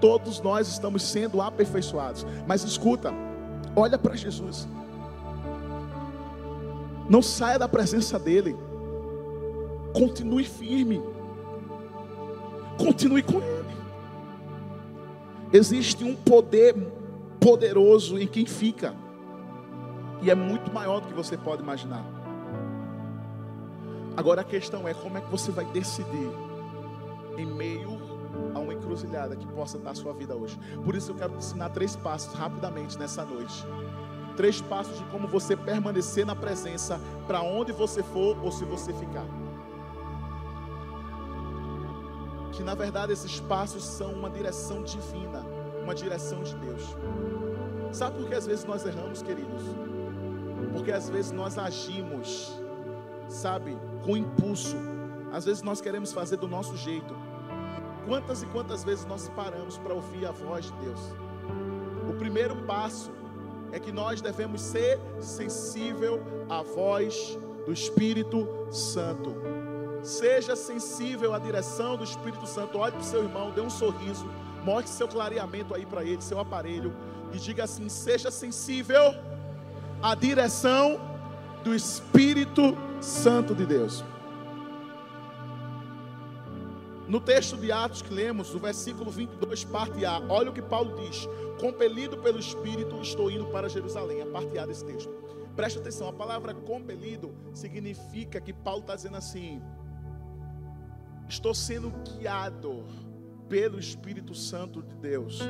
Todos 0.00 0.40
nós 0.40 0.68
estamos 0.68 1.02
sendo 1.02 1.42
aperfeiçoados. 1.42 2.24
Mas 2.46 2.64
escuta, 2.64 3.12
olha 3.76 3.98
para 3.98 4.16
Jesus. 4.16 4.66
Não 7.08 7.20
saia 7.20 7.58
da 7.58 7.68
presença 7.68 8.18
dEle. 8.18 8.56
Continue 9.92 10.44
firme. 10.44 11.02
Continue 12.78 13.22
com 13.22 13.40
Ele. 13.42 13.76
Existe 15.52 16.04
um 16.04 16.14
poder 16.14 16.74
poderoso 17.40 18.18
em 18.18 18.26
quem 18.26 18.46
fica. 18.46 18.94
E 20.22 20.30
é 20.30 20.34
muito 20.34 20.72
maior 20.72 21.00
do 21.00 21.08
que 21.08 21.14
você 21.14 21.36
pode 21.36 21.62
imaginar. 21.62 22.04
Agora 24.16 24.40
a 24.40 24.44
questão 24.44 24.86
é 24.88 24.94
como 24.94 25.16
é 25.16 25.20
que 25.20 25.30
você 25.30 25.52
vai 25.52 25.64
decidir 25.66 26.30
em 27.36 27.46
meio 27.46 27.98
a 28.54 28.58
uma 28.58 28.74
encruzilhada 28.74 29.36
que 29.36 29.46
possa 29.46 29.78
dar 29.78 29.92
a 29.92 29.94
sua 29.94 30.12
vida 30.12 30.34
hoje. 30.34 30.58
Por 30.84 30.94
isso 30.96 31.12
eu 31.12 31.14
quero 31.14 31.32
te 31.32 31.38
ensinar 31.38 31.68
três 31.70 31.94
passos 31.94 32.34
rapidamente 32.34 32.98
nessa 32.98 33.24
noite. 33.24 33.64
Três 34.36 34.60
passos 34.60 34.98
de 34.98 35.04
como 35.04 35.26
você 35.28 35.56
permanecer 35.56 36.26
na 36.26 36.34
presença 36.34 37.00
para 37.26 37.42
onde 37.42 37.72
você 37.72 38.02
for 38.02 38.36
ou 38.42 38.50
se 38.50 38.64
você 38.64 38.92
ficar. 38.92 39.26
Que 42.58 42.64
na 42.64 42.74
verdade 42.74 43.12
esses 43.12 43.38
passos 43.38 43.84
são 43.84 44.10
uma 44.14 44.28
direção 44.28 44.82
divina, 44.82 45.46
uma 45.80 45.94
direção 45.94 46.42
de 46.42 46.56
Deus. 46.56 46.82
Sabe 47.92 48.18
por 48.18 48.26
que 48.26 48.34
às 48.34 48.46
vezes 48.46 48.64
nós 48.64 48.84
erramos, 48.84 49.22
queridos? 49.22 49.62
Porque 50.72 50.90
às 50.90 51.08
vezes 51.08 51.30
nós 51.30 51.56
agimos, 51.56 52.52
sabe, 53.28 53.78
com 54.04 54.16
impulso. 54.16 54.76
Às 55.32 55.44
vezes 55.44 55.62
nós 55.62 55.80
queremos 55.80 56.12
fazer 56.12 56.36
do 56.38 56.48
nosso 56.48 56.76
jeito. 56.76 57.14
Quantas 58.08 58.42
e 58.42 58.46
quantas 58.46 58.82
vezes 58.82 59.06
nós 59.06 59.28
paramos 59.28 59.78
para 59.78 59.94
ouvir 59.94 60.26
a 60.26 60.32
voz 60.32 60.64
de 60.64 60.72
Deus? 60.78 61.00
O 62.10 62.14
primeiro 62.14 62.56
passo 62.62 63.12
é 63.70 63.78
que 63.78 63.92
nós 63.92 64.20
devemos 64.20 64.60
ser 64.60 64.98
sensível 65.20 66.20
à 66.48 66.60
voz 66.64 67.38
do 67.64 67.72
Espírito 67.72 68.48
Santo. 68.72 69.36
Seja 70.02 70.54
sensível 70.56 71.34
à 71.34 71.38
direção 71.38 71.96
do 71.96 72.04
Espírito 72.04 72.46
Santo. 72.46 72.78
Olhe 72.78 72.92
para 72.92 73.00
o 73.00 73.04
seu 73.04 73.22
irmão, 73.22 73.50
dê 73.50 73.60
um 73.60 73.70
sorriso, 73.70 74.26
mostre 74.64 74.92
seu 74.92 75.08
clareamento 75.08 75.74
aí 75.74 75.84
para 75.84 76.04
ele, 76.04 76.22
seu 76.22 76.38
aparelho, 76.38 76.94
e 77.32 77.38
diga 77.38 77.64
assim: 77.64 77.88
seja 77.88 78.30
sensível 78.30 79.14
à 80.02 80.14
direção 80.14 81.00
do 81.64 81.74
Espírito 81.74 82.76
Santo 83.00 83.54
de 83.54 83.66
Deus. 83.66 84.04
No 87.08 87.20
texto 87.20 87.56
de 87.56 87.72
Atos 87.72 88.02
que 88.02 88.12
lemos, 88.12 88.54
o 88.54 88.58
versículo 88.58 89.10
22, 89.10 89.64
parte 89.64 90.04
A, 90.04 90.20
olha 90.28 90.50
o 90.50 90.52
que 90.52 90.60
Paulo 90.60 90.94
diz: 91.00 91.26
Compelido 91.58 92.18
pelo 92.18 92.38
Espírito, 92.38 93.00
estou 93.00 93.30
indo 93.30 93.46
para 93.46 93.68
Jerusalém. 93.68 94.20
A 94.20 94.26
parte 94.26 94.58
A 94.58 94.66
desse 94.66 94.84
texto. 94.84 95.10
Preste 95.56 95.78
atenção, 95.78 96.08
a 96.08 96.12
palavra 96.12 96.54
compelido 96.54 97.34
significa 97.52 98.40
que 98.40 98.52
Paulo 98.52 98.82
está 98.82 98.94
dizendo 98.94 99.16
assim: 99.16 99.62
Estou 101.28 101.54
sendo 101.54 101.90
guiado 101.90 102.84
pelo 103.48 103.78
Espírito 103.78 104.34
Santo 104.34 104.82
de 104.82 104.94
Deus. 104.96 105.40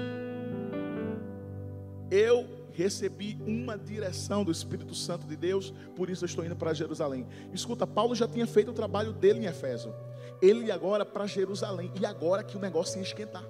Eu 2.11 2.49
recebi 2.73 3.39
uma 3.47 3.77
direção 3.77 4.45
do 4.45 4.53
Espírito 4.53 4.95
Santo 4.95 5.27
de 5.27 5.37
Deus, 5.37 5.73
por 5.97 6.09
isso 6.09 6.25
eu 6.25 6.27
estou 6.27 6.45
indo 6.45 6.57
para 6.57 6.73
Jerusalém. 6.73 7.27
Escuta, 7.53 7.87
Paulo 7.87 8.15
já 8.15 8.27
tinha 8.27 8.47
feito 8.47 8.71
o 8.71 8.75
trabalho 8.75 9.13
dele 9.13 9.41
em 9.41 9.47
Efésio 9.47 9.93
ele 10.41 10.67
ia 10.67 10.75
agora 10.75 11.05
para 11.05 11.27
Jerusalém. 11.27 11.91
E 12.01 12.07
agora 12.07 12.43
que 12.43 12.57
o 12.57 12.61
negócio 12.61 12.99
ia 12.99 13.03
esquentar. 13.03 13.45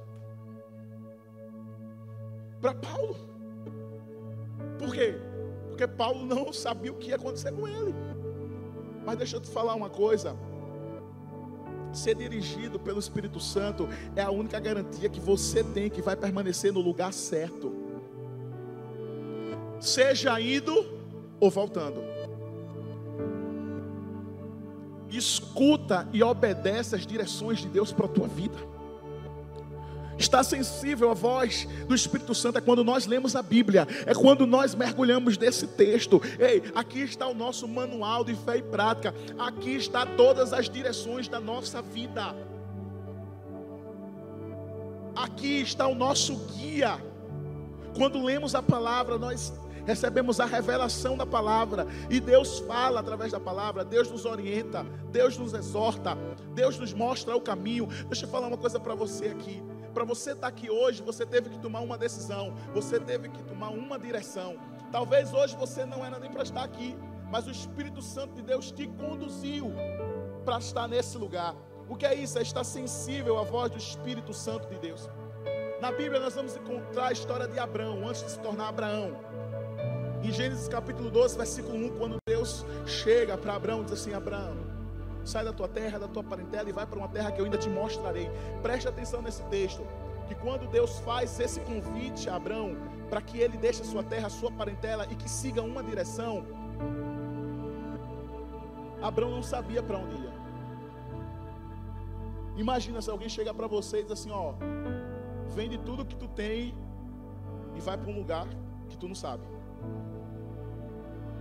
Para 2.61 2.75
Paulo. 2.75 3.17
Por 4.79 4.93
quê? 4.93 5.15
Porque 5.69 5.87
Paulo 5.87 6.25
não 6.25 6.53
sabia 6.53 6.93
o 6.93 6.97
que 6.97 7.09
ia 7.09 7.17
acontecer 7.17 7.53
com 7.53 7.69
ele. 7.69 7.95
Mas 9.05 9.17
deixa 9.17 9.37
eu 9.37 9.41
te 9.41 9.49
falar 9.49 9.75
uma 9.75 9.91
coisa. 9.91 10.37
Ser 11.93 12.15
dirigido 12.15 12.79
pelo 12.79 12.99
Espírito 12.99 13.41
Santo 13.41 13.89
é 14.15 14.23
a 14.23 14.31
única 14.31 14.61
garantia 14.61 15.09
que 15.09 15.21
você 15.21 15.65
tem 15.65 15.89
que 15.89 16.03
vai 16.03 16.17
permanecer 16.17 16.73
no 16.73 16.81
lugar 16.81 17.13
certo. 17.13 17.73
Seja 19.81 20.41
indo 20.41 20.87
ou 21.41 21.51
voltando 21.51 22.19
escuta 25.11 26.07
e 26.13 26.23
obedece 26.23 26.95
as 26.95 27.07
direções 27.07 27.59
de 27.59 27.69
Deus 27.69 27.93
para 27.93 28.07
a 28.07 28.09
tua 28.09 28.29
vida. 28.29 28.57
Está 30.19 30.43
sensível 30.43 31.11
à 31.11 31.15
voz 31.15 31.67
do 31.87 31.95
Espírito 31.95 32.35
Santo 32.35 32.59
é 32.59 32.61
quando 32.61 32.83
nós 32.83 33.07
lemos 33.07 33.37
a 33.37 33.43
Bíblia, 33.43 33.87
é 34.05 34.13
quando 34.13 34.47
nós 34.47 34.75
mergulhamos 34.75 35.39
nesse 35.39 35.67
texto. 35.67 36.21
Ei, 36.39 36.63
aqui 36.75 37.01
está 37.01 37.29
o 37.29 37.35
nosso 37.35 37.69
manual 37.69 38.25
de 38.25 38.35
fé 38.35 38.57
e 38.57 38.63
prática, 38.63 39.15
aqui 39.39 39.77
está 39.77 40.05
todas 40.05 40.53
as 40.53 40.69
direções 40.69 41.29
da 41.29 41.39
nossa 41.39 41.81
vida. 41.81 42.35
Aqui 45.15 45.61
está 45.61 45.87
o 45.87 45.95
nosso 45.95 46.35
guia. 46.57 46.99
Quando 47.97 48.23
lemos 48.23 48.55
a 48.55 48.63
palavra, 48.63 49.19
nós 49.19 49.53
recebemos 49.87 50.39
a 50.39 50.45
revelação 50.45 51.17
da 51.17 51.25
palavra 51.25 51.87
e 52.11 52.21
Deus 52.21 52.59
fala 52.61 53.01
através 53.01 53.33
da 53.33 53.41
palavra, 53.41 53.85
Deus 53.85 54.11
nos 54.11 54.25
orienta, 54.25 54.85
Deus 55.11 55.39
nos 55.39 55.55
exorta, 55.55 56.17
Deus 56.55 56.79
nos 56.79 56.93
mostra 56.93 57.35
o 57.37 57.41
caminho. 57.41 57.89
Deixa 58.07 58.27
eu 58.27 58.31
falar 58.31 58.49
uma 58.49 58.59
coisa 58.59 58.79
para 58.79 58.95
você 58.95 59.29
aqui. 59.29 59.63
Para 59.93 60.05
você 60.05 60.31
estar 60.31 60.43
tá 60.43 60.49
aqui 60.49 60.71
hoje, 60.71 61.03
você 61.03 61.27
teve 61.27 61.51
que 61.51 61.59
tomar 61.59 61.81
uma 61.81 61.99
decisão, 61.99 62.55
você 62.73 63.01
teve 63.01 63.29
que 63.29 63.43
tomar 63.43 63.71
uma 63.71 63.99
direção. 63.99 64.57
Talvez 64.91 65.33
hoje 65.33 65.57
você 65.57 65.85
não 65.85 66.05
era 66.05 66.19
nem 66.19 66.31
para 66.31 66.43
estar 66.43 66.63
aqui, 66.63 66.97
mas 67.31 67.47
o 67.47 67.51
Espírito 67.51 68.01
Santo 68.01 68.35
de 68.35 68.43
Deus 68.43 68.71
te 68.71 68.87
conduziu 68.87 69.73
para 70.45 70.59
estar 70.59 70.89
nesse 70.89 71.19
lugar. 71.19 71.55
O 71.89 71.97
que 71.97 72.07
é 72.07 72.15
isso? 72.15 72.39
É 72.39 72.43
estar 72.43 72.65
sensível 72.65 73.39
à 73.39 73.43
voz 73.43 73.71
do 73.71 73.79
Espírito 73.79 74.33
Santo 74.33 74.69
de 74.69 74.79
Deus. 74.79 75.09
Na 75.81 75.93
Bíblia 75.93 76.21
nós 76.21 76.35
vamos 76.35 76.57
encontrar 76.57 77.09
a 77.09 77.13
história 77.13 77.47
de 77.47 77.59
Abraão, 77.59 78.09
antes 78.09 78.23
de 78.25 78.31
se 78.33 78.39
tornar 78.41 78.69
Abraão. 78.69 79.17
Em 80.23 80.33
Gênesis 80.33 80.69
capítulo 80.69 81.11
12, 81.11 81.37
versículo 81.37 81.77
1, 81.77 81.99
quando 81.99 82.17
Deus 82.27 82.65
chega 82.85 83.39
para 83.39 83.55
Abraão 83.55 83.83
e 83.83 83.85
diz 83.85 83.93
assim: 83.93 84.13
Abraão, 84.13 84.57
sai 85.29 85.45
da 85.45 85.53
tua 85.53 85.69
terra, 85.69 85.99
da 85.99 86.09
tua 86.09 86.25
parentela 86.25 86.69
e 86.69 86.73
vai 86.73 86.87
para 86.87 86.99
uma 86.99 87.09
terra 87.09 87.31
que 87.31 87.41
eu 87.41 87.45
ainda 87.45 87.59
te 87.59 87.69
mostrarei. 87.69 88.31
Preste 88.63 88.89
atenção 88.89 89.23
nesse 89.23 89.43
texto, 89.45 89.87
que 90.27 90.35
quando 90.35 90.67
Deus 90.67 90.99
faz 91.01 91.39
esse 91.39 91.61
convite 91.61 92.29
a 92.29 92.37
Abraão, 92.37 92.77
para 93.09 93.21
que 93.21 93.39
ele 93.39 93.57
deixe 93.57 93.83
a 93.83 93.85
sua 93.85 94.03
terra, 94.03 94.27
a 94.27 94.31
sua 94.31 94.51
parentela 94.51 95.07
e 95.11 95.15
que 95.15 95.29
siga 95.29 95.63
uma 95.63 95.83
direção, 95.83 96.45
Abraão 99.01 99.31
não 99.31 99.43
sabia 99.43 99.83
para 99.83 99.99
onde 99.99 100.15
ia. 100.17 100.39
Imagina 102.57 103.01
se 103.01 103.09
alguém 103.09 103.29
chega 103.29 103.55
para 103.55 103.67
você 103.67 104.01
e 104.01 104.03
diz 104.03 104.13
assim: 104.13 104.31
Ó, 104.31 104.55
vende 105.55 105.79
tudo 105.79 106.05
que 106.05 106.17
tu 106.17 106.27
tem 106.27 106.75
e 107.77 107.81
vai 107.81 107.97
para 107.97 108.11
um 108.11 108.17
lugar 108.17 108.47
que 108.89 108.97
tu 108.97 109.07
não 109.07 109.15
sabe. 109.15 109.45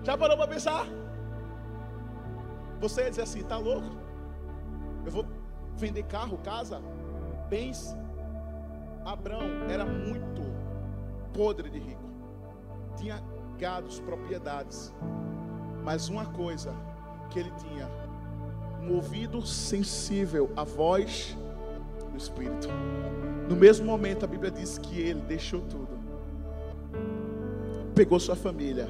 Já 0.04 0.16
parou 0.16 0.38
para 0.38 0.48
pensar? 0.48 0.86
Você 2.80 3.02
ia 3.04 3.10
dizer 3.10 3.24
assim: 3.24 3.44
tá 3.44 3.58
louco? 3.58 3.96
Eu 5.06 5.12
vou 5.12 5.26
vender 5.76 6.04
carro, 6.04 6.38
casa, 6.40 6.82
bens. 7.50 7.96
Abraão 9.06 9.70
era 9.70 9.86
muito 9.86 10.42
podre 11.34 11.70
de 11.70 11.80
rico, 11.80 12.04
tinha 12.98 13.24
gados, 13.58 14.00
propriedades, 14.00 14.94
mas 15.84 16.10
uma 16.10 16.26
coisa 16.26 16.74
que 17.30 17.40
ele 17.40 17.52
tinha 17.52 17.90
um 18.82 18.96
ouvido 18.96 19.46
sensível 19.46 20.52
à 20.56 20.64
voz 20.64 21.38
do 22.12 22.18
Espírito. 22.18 22.68
No 23.48 23.56
mesmo 23.56 23.86
momento, 23.86 24.26
a 24.26 24.28
Bíblia 24.28 24.52
diz 24.52 24.78
que 24.78 25.00
ele 25.00 25.22
deixou 25.22 25.62
tudo, 25.62 25.98
pegou 27.96 28.20
sua 28.20 28.36
família 28.36 28.90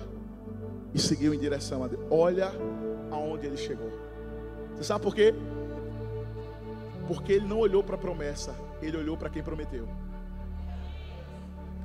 e 0.93 0.99
seguiu 0.99 1.33
em 1.33 1.39
direção 1.39 1.83
a 1.83 1.87
Deus. 1.87 2.01
Olha 2.09 2.51
aonde 3.11 3.47
ele 3.47 3.57
chegou. 3.57 3.91
Você 4.75 4.83
sabe 4.83 5.03
por 5.03 5.15
quê? 5.15 5.33
Porque 7.07 7.33
ele 7.33 7.47
não 7.47 7.59
olhou 7.59 7.83
para 7.83 7.95
a 7.95 7.97
promessa, 7.97 8.55
ele 8.81 8.97
olhou 8.97 9.17
para 9.17 9.29
quem 9.29 9.41
prometeu. 9.41 9.87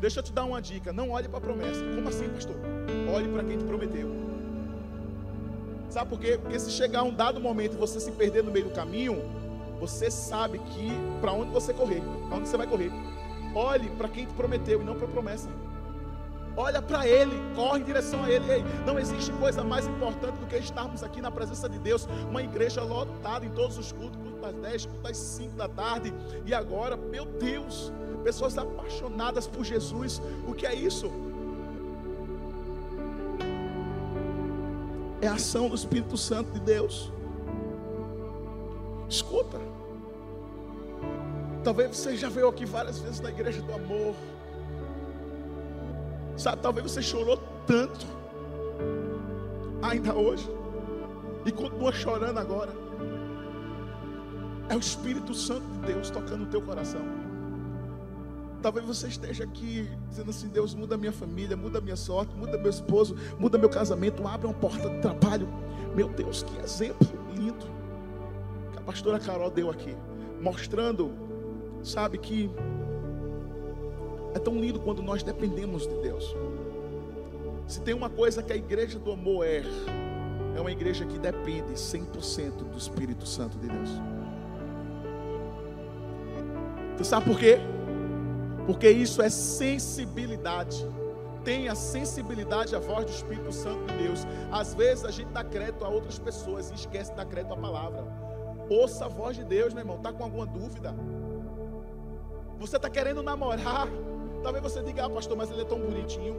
Deixa 0.00 0.18
eu 0.18 0.22
te 0.24 0.32
dar 0.32 0.44
uma 0.44 0.60
dica: 0.60 0.92
não 0.92 1.10
olhe 1.10 1.28
para 1.28 1.38
a 1.38 1.40
promessa. 1.40 1.80
Como 1.94 2.08
assim, 2.08 2.28
pastor? 2.28 2.56
Olhe 3.14 3.28
para 3.28 3.44
quem 3.44 3.56
te 3.56 3.64
prometeu. 3.64 4.10
Sabe 5.88 6.10
por 6.10 6.18
quê? 6.18 6.38
Porque 6.40 6.58
se 6.58 6.70
chegar 6.70 7.02
um 7.02 7.14
dado 7.14 7.40
momento 7.40 7.74
e 7.74 7.76
você 7.76 8.00
se 8.00 8.10
perder 8.12 8.42
no 8.42 8.50
meio 8.50 8.64
do 8.64 8.72
caminho, 8.72 9.22
você 9.78 10.10
sabe 10.10 10.58
que 10.58 10.90
para 11.20 11.32
onde 11.32 11.52
você 11.52 11.72
correr, 11.72 12.02
para 12.28 12.38
onde 12.38 12.48
você 12.48 12.56
vai 12.56 12.66
correr. 12.66 12.90
Olhe 13.54 13.90
para 13.90 14.08
quem 14.08 14.26
te 14.26 14.32
prometeu 14.32 14.80
e 14.80 14.84
não 14.84 14.96
para 14.96 15.06
a 15.06 15.10
promessa. 15.10 15.48
Olha 16.56 16.82
para 16.82 17.06
Ele, 17.06 17.32
corre 17.54 17.80
em 17.80 17.84
direção 17.84 18.24
a 18.24 18.30
Ele. 18.30 18.50
Ei, 18.50 18.64
não 18.86 18.98
existe 18.98 19.32
coisa 19.32 19.64
mais 19.64 19.86
importante 19.86 20.36
do 20.38 20.46
que 20.46 20.56
estarmos 20.56 21.02
aqui 21.02 21.20
na 21.20 21.30
presença 21.30 21.68
de 21.68 21.78
Deus. 21.78 22.06
Uma 22.28 22.42
igreja 22.42 22.82
lotada 22.82 23.44
em 23.44 23.50
todos 23.50 23.78
os 23.78 23.92
cultos, 23.92 24.20
culto 24.20 24.40
das 24.40 24.54
10, 24.54 24.86
culto 24.86 25.02
das 25.02 25.16
5 25.16 25.56
da 25.56 25.68
tarde. 25.68 26.12
E 26.44 26.52
agora, 26.52 26.96
meu 26.96 27.24
Deus, 27.24 27.92
pessoas 28.22 28.58
apaixonadas 28.58 29.46
por 29.46 29.64
Jesus. 29.64 30.20
O 30.46 30.54
que 30.54 30.66
é 30.66 30.74
isso? 30.74 31.10
é 35.22 35.28
a 35.28 35.34
ação 35.34 35.68
do 35.68 35.76
Espírito 35.76 36.16
Santo 36.16 36.50
de 36.50 36.58
Deus. 36.58 37.12
Escuta. 39.08 39.60
Talvez 41.62 41.96
você 41.96 42.16
já 42.16 42.28
veio 42.28 42.48
aqui 42.48 42.66
várias 42.66 42.98
vezes 42.98 43.20
na 43.20 43.30
igreja 43.30 43.62
do 43.62 43.72
amor. 43.72 44.16
Sabe, 46.42 46.60
talvez 46.60 46.90
você 46.90 47.00
chorou 47.00 47.36
tanto 47.68 48.04
ainda 49.80 50.12
hoje 50.12 50.50
e 51.46 51.52
continua 51.52 51.92
chorando 51.92 52.36
agora. 52.36 52.72
É 54.68 54.74
o 54.74 54.78
Espírito 54.80 55.32
Santo 55.34 55.64
de 55.74 55.92
Deus 55.92 56.10
tocando 56.10 56.42
o 56.42 56.46
teu 56.46 56.60
coração. 56.60 57.00
Talvez 58.60 58.84
você 58.84 59.06
esteja 59.06 59.44
aqui 59.44 59.88
dizendo 60.08 60.30
assim: 60.30 60.48
Deus, 60.48 60.74
muda 60.74 60.96
minha 60.96 61.12
família, 61.12 61.56
muda 61.56 61.80
minha 61.80 61.94
sorte, 61.94 62.34
muda 62.34 62.58
meu 62.58 62.70
esposo, 62.70 63.16
muda 63.38 63.56
meu 63.56 63.70
casamento, 63.70 64.26
abre 64.26 64.48
uma 64.48 64.54
porta 64.54 64.90
de 64.90 64.98
trabalho. 64.98 65.46
Meu 65.94 66.08
Deus, 66.08 66.42
que 66.42 66.58
exemplo 66.58 67.06
lindo 67.36 67.66
que 68.72 68.78
a 68.78 68.80
pastora 68.80 69.20
Carol 69.20 69.48
deu 69.48 69.70
aqui, 69.70 69.96
mostrando, 70.40 71.12
sabe, 71.84 72.18
que 72.18 72.50
é 74.34 74.38
tão 74.38 74.58
lindo 74.58 74.80
quando 74.80 75.02
nós 75.02 75.22
dependemos 75.22 75.86
de 75.86 75.94
Deus. 75.96 76.34
Se 77.66 77.80
tem 77.80 77.94
uma 77.94 78.10
coisa 78.10 78.42
que 78.42 78.52
a 78.52 78.56
igreja 78.56 78.98
do 78.98 79.12
amor 79.12 79.46
é, 79.46 79.62
é 80.56 80.60
uma 80.60 80.72
igreja 80.72 81.04
que 81.04 81.18
depende 81.18 81.72
100% 81.72 82.70
do 82.70 82.78
Espírito 82.78 83.26
Santo 83.26 83.58
de 83.58 83.68
Deus. 83.68 83.90
Você 86.96 87.04
sabe 87.04 87.26
por 87.26 87.38
quê? 87.38 87.58
porque 88.66 88.88
isso 88.88 89.20
é 89.22 89.28
sensibilidade. 89.28 90.86
Tenha 91.44 91.74
sensibilidade 91.74 92.74
à 92.76 92.78
voz 92.78 93.04
do 93.04 93.10
Espírito 93.10 93.52
Santo 93.52 93.84
de 93.86 94.04
Deus. 94.04 94.26
Às 94.50 94.74
vezes 94.74 95.04
a 95.04 95.10
gente 95.10 95.28
dá 95.30 95.42
crédito 95.42 95.84
a 95.84 95.88
outras 95.88 96.18
pessoas 96.18 96.70
e 96.70 96.74
esquece 96.74 97.10
de 97.10 97.16
dar 97.16 97.26
crédito 97.26 97.52
à 97.52 97.56
palavra. 97.56 98.06
Ouça 98.70 99.06
a 99.06 99.08
voz 99.08 99.36
de 99.36 99.44
Deus, 99.44 99.74
meu 99.74 99.82
irmão. 99.82 99.96
Está 99.96 100.12
com 100.12 100.22
alguma 100.22 100.46
dúvida? 100.46 100.94
Você 102.60 102.76
está 102.76 102.88
querendo 102.88 103.22
namorar? 103.22 103.88
Talvez 104.42 104.62
você 104.62 104.82
diga, 104.82 105.06
ah, 105.06 105.10
pastor, 105.10 105.36
mas 105.36 105.50
ele 105.50 105.62
é 105.62 105.64
tão 105.64 105.78
bonitinho. 105.78 106.34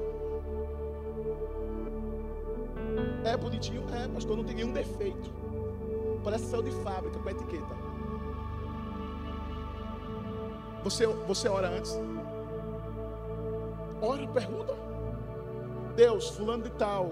É 3.24 3.38
bonitinho? 3.38 3.84
É, 3.94 4.08
pastor, 4.10 4.36
não 4.36 4.44
tem 4.44 4.56
nenhum 4.56 4.74
defeito. 4.74 5.32
Parece 6.24 6.46
céu 6.46 6.62
de 6.62 6.72
fábrica 6.72 7.18
com 7.18 7.30
etiqueta. 7.30 7.76
Você, 10.84 11.08
você 11.08 11.48
ora 11.48 11.70
antes? 11.70 11.98
Ora, 14.02 14.28
pergunta. 14.28 14.76
Deus, 15.96 16.30
fulano 16.30 16.64
de 16.64 16.72
tal, 16.72 17.12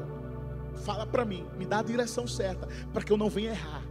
fala 0.83 1.05
para 1.05 1.23
mim, 1.23 1.47
me 1.57 1.65
dá 1.65 1.79
a 1.79 1.83
direção 1.83 2.27
certa, 2.27 2.67
para 2.91 3.03
que 3.03 3.13
eu 3.13 3.17
não 3.17 3.29
venha 3.29 3.51
errar. 3.51 3.83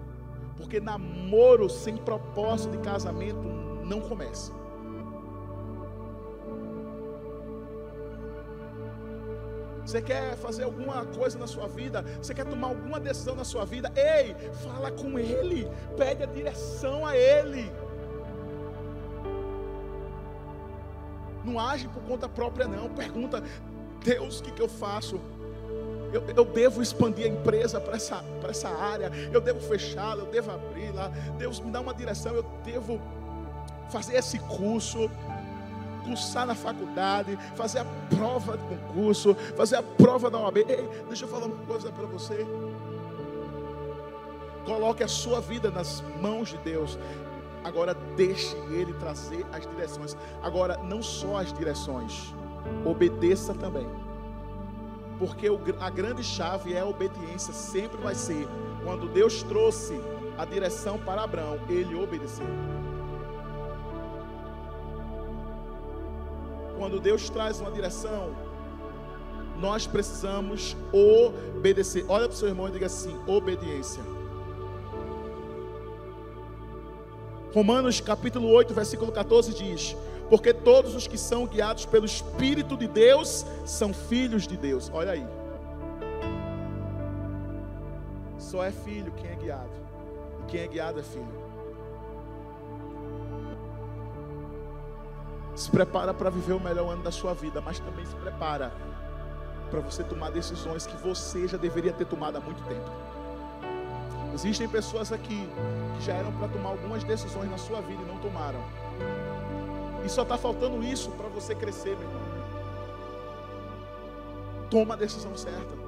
Porque 0.57 0.81
namoro 0.81 1.71
sem 1.71 1.97
propósito 1.97 2.73
de 2.73 2.79
casamento 2.79 3.43
não 3.85 4.01
começa. 4.01 4.60
Você 9.91 10.01
quer 10.01 10.37
fazer 10.37 10.63
alguma 10.63 11.05
coisa 11.05 11.37
na 11.37 11.49
sua 11.49 11.67
vida? 11.67 12.05
Você 12.23 12.33
quer 12.33 12.47
tomar 12.47 12.69
alguma 12.69 13.01
decisão 13.01 13.35
na 13.35 13.43
sua 13.43 13.65
vida? 13.65 13.93
Ei, 13.97 14.37
fala 14.63 14.89
com 14.93 15.19
Ele, 15.19 15.69
pede 15.97 16.23
a 16.23 16.27
direção 16.27 17.05
a 17.05 17.17
Ele. 17.17 17.69
Não 21.45 21.59
age 21.59 21.89
por 21.89 22.01
conta 22.05 22.29
própria, 22.29 22.69
não. 22.69 22.89
Pergunta, 22.91 23.43
Deus, 24.05 24.39
o 24.39 24.45
que, 24.45 24.53
que 24.53 24.63
eu 24.63 24.69
faço? 24.69 25.21
Eu, 26.13 26.23
eu, 26.37 26.45
devo 26.45 26.81
expandir 26.81 27.25
a 27.25 27.29
empresa 27.29 27.81
para 27.81 27.97
essa, 27.97 28.25
essa 28.49 28.69
área, 28.69 29.11
eu 29.33 29.41
devo 29.41 29.59
fechá-la, 29.59 30.23
eu 30.23 30.31
devo 30.31 30.53
abrir 30.53 30.93
lá. 30.93 31.09
Deus 31.37 31.59
me 31.59 31.73
dá 31.73 31.81
uma 31.81 31.95
direção, 31.95 32.33
eu 32.37 32.45
devo 32.65 33.01
fazer 33.91 34.15
esse 34.15 34.39
curso, 34.39 35.11
cursar 36.11 36.47
na 36.47 36.55
faculdade, 36.55 37.39
fazer 37.55 37.79
a 37.79 37.85
prova 38.09 38.57
de 38.57 38.65
concurso, 38.65 39.35
fazer 39.57 39.77
a 39.77 39.83
prova 39.83 40.31
da 40.31 40.39
OAB. 40.39 40.59
Ei, 40.59 40.89
deixa 41.07 41.25
eu 41.25 41.29
falar 41.29 41.47
uma 41.47 41.65
coisa 41.67 41.91
para 41.93 42.07
você. 42.07 42.47
Coloque 44.65 45.03
a 45.03 45.09
sua 45.09 45.41
vida 45.41 45.71
nas 45.71 46.03
mãos 46.21 46.49
de 46.49 46.59
Deus. 46.59 46.99
Agora 47.63 47.95
deixe 48.17 48.57
ele 48.71 48.93
trazer 48.95 49.47
as 49.53 49.67
direções. 49.67 50.17
Agora, 50.43 50.79
não 50.79 51.03
só 51.03 51.39
as 51.39 51.53
direções, 51.53 52.35
obedeça 52.85 53.55
também. 53.55 53.87
Porque 55.19 55.47
a 55.81 55.91
grande 55.91 56.25
chave 56.25 56.73
é 56.73 56.81
a 56.81 56.87
obediência, 56.87 57.53
sempre 57.53 57.99
vai 57.99 58.15
ser. 58.15 58.49
Quando 58.83 59.09
Deus 59.09 59.43
trouxe 59.43 60.01
a 60.39 60.45
direção 60.45 60.99
para 60.99 61.23
Abraão, 61.23 61.59
ele 61.69 61.95
obedeceu. 61.95 62.47
Quando 66.81 66.99
Deus 66.99 67.29
traz 67.29 67.61
uma 67.61 67.71
direção, 67.71 68.35
nós 69.59 69.87
precisamos 69.87 70.75
obedecer. 70.91 72.07
Olha 72.09 72.27
para 72.27 72.33
o 72.33 72.39
seu 72.39 72.49
irmão 72.49 72.69
e 72.69 72.71
diga 72.71 72.87
assim: 72.87 73.15
obediência. 73.27 74.03
Romanos 77.55 78.01
capítulo 78.01 78.49
8, 78.49 78.73
versículo 78.73 79.13
14 79.13 79.53
diz: 79.53 79.95
Porque 80.31 80.55
todos 80.55 80.95
os 80.95 81.07
que 81.07 81.19
são 81.19 81.47
guiados 81.47 81.85
pelo 81.85 82.07
Espírito 82.07 82.79
de 82.79 82.89
Deus 82.89 83.45
são 83.67 83.93
filhos 83.93 84.47
de 84.47 84.57
Deus. 84.57 84.91
Olha 84.91 85.13
aí. 85.13 85.27
Só 88.39 88.65
é 88.65 88.73
filho 88.73 89.13
quem 89.13 89.31
é 89.31 89.37
guiado. 89.37 89.71
E 90.41 90.51
quem 90.51 90.61
é 90.63 90.67
guiado 90.67 90.99
é 90.99 91.03
filho. 91.03 91.40
Se 95.55 95.71
prepara 95.71 96.15
para 96.15 96.31
viver 96.31 96.53
o 96.53 96.61
melhor 96.61 96.91
ano 96.91 97.03
da 97.03 97.11
sua 97.11 97.35
vida, 97.35 97.61
mas 97.61 97.79
também 97.79 98.07
se 98.07 98.15
prepara 98.17 98.73
para 99.71 99.81
você 99.81 100.03
tomar 100.03 100.31
decisões 100.31 100.87
que 100.87 100.97
você 100.97 101.47
já 101.47 101.57
deveria 101.57 101.93
ter 101.93 102.07
tomado 102.07 102.37
há 102.37 102.41
muito 102.41 102.63
tempo. 102.65 102.91
Existem 104.35 104.69
pessoas 104.69 105.13
aqui 105.13 105.49
que 105.97 106.05
já 106.05 106.15
eram 106.15 106.33
para 106.33 106.49
tomar 106.49 106.71
algumas 106.71 107.05
decisões 107.05 107.51
na 107.51 107.59
sua 107.59 107.81
vida 107.81 108.03
e 108.03 108.07
não 108.07 108.19
tomaram. 108.19 108.61
E 110.05 110.09
só 110.09 110.23
está 110.23 110.39
faltando 110.39 110.83
isso 110.83 111.11
para 111.11 111.29
você 111.29 111.55
crescer, 111.55 111.97
meu 111.97 112.09
irmão. 112.09 112.23
Toma 114.71 114.95
a 114.95 114.97
decisão 114.97 115.37
certa. 115.37 115.81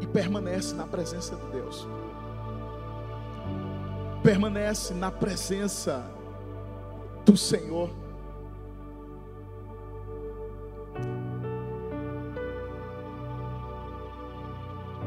E 0.00 0.06
permanece 0.06 0.74
na 0.74 0.86
presença 0.86 1.36
de 1.36 1.46
Deus. 1.46 1.86
Permanece 4.24 4.94
na 4.94 5.10
presença 5.10 6.02
do 7.26 7.36
Senhor. 7.36 7.90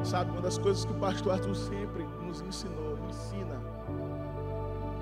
Sabe, 0.03 0.29
uma 0.29 0.41
das 0.41 0.59
coisas 0.59 0.85
que 0.85 0.91
o 0.91 0.99
pastor 0.99 1.33
Arthur 1.33 1.55
sempre 1.55 2.03
nos 2.23 2.41
ensinou, 2.41 2.95
ensina, 3.09 3.59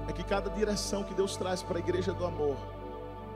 é 0.08 0.14
que 0.14 0.24
cada 0.24 0.50
direção 0.50 1.04
que 1.04 1.14
Deus 1.14 1.36
traz 1.36 1.62
para 1.62 1.78
a 1.78 1.80
igreja 1.80 2.14
do 2.14 2.26
amor 2.26 2.56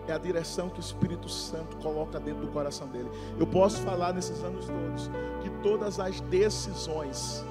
é 0.07 0.13
a 0.13 0.17
direção 0.17 0.69
que 0.69 0.79
o 0.79 0.81
Espírito 0.81 1.27
Santo 1.27 1.75
coloca 1.75 2.21
dentro 2.21 2.45
do 2.45 2.51
coração 2.53 2.87
dele. 2.87 3.11
Eu 3.37 3.45
posso 3.45 3.81
falar 3.81 4.13
nesses 4.13 4.41
anos 4.45 4.65
todos 4.65 5.11
que 5.43 5.49
todas 5.61 5.99
as 5.99 6.21
decisões, 6.21 7.43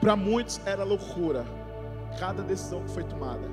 para 0.00 0.16
muitos 0.16 0.60
era 0.66 0.82
loucura, 0.82 1.44
cada 2.18 2.42
decisão 2.42 2.82
que 2.84 2.90
foi 2.90 3.04
tomada, 3.04 3.46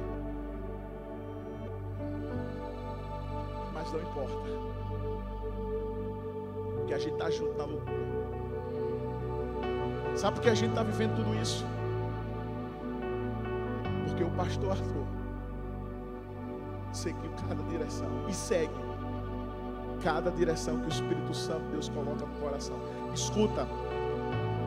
mas 3.74 3.92
não 3.92 4.00
importa, 4.00 4.36
porque 6.78 6.94
a 6.94 6.98
gente 6.98 7.14
está 7.14 7.30
junto 7.30 7.58
na 7.58 7.66
loucura. 7.66 8.08
Sabe 10.16 10.36
por 10.36 10.44
que 10.44 10.50
a 10.50 10.56
gente 10.56 10.70
está 10.70 10.84
vivendo 10.84 11.16
tudo 11.18 11.36
isso? 11.36 11.64
Porque 14.08 14.24
o 14.24 14.32
pastor 14.32 14.72
Arthur 14.72 15.06
seguiu 16.92 17.30
cada 17.48 17.62
direção 17.64 18.08
e 18.28 18.34
segue 18.34 18.74
cada 20.02 20.32
direção 20.32 20.80
que 20.80 20.88
o 20.88 20.90
Espírito 20.90 21.34
Santo 21.34 21.64
Deus 21.72 21.90
coloca 21.90 22.26
no 22.26 22.40
coração. 22.40 22.78
Escuta, 23.14 23.68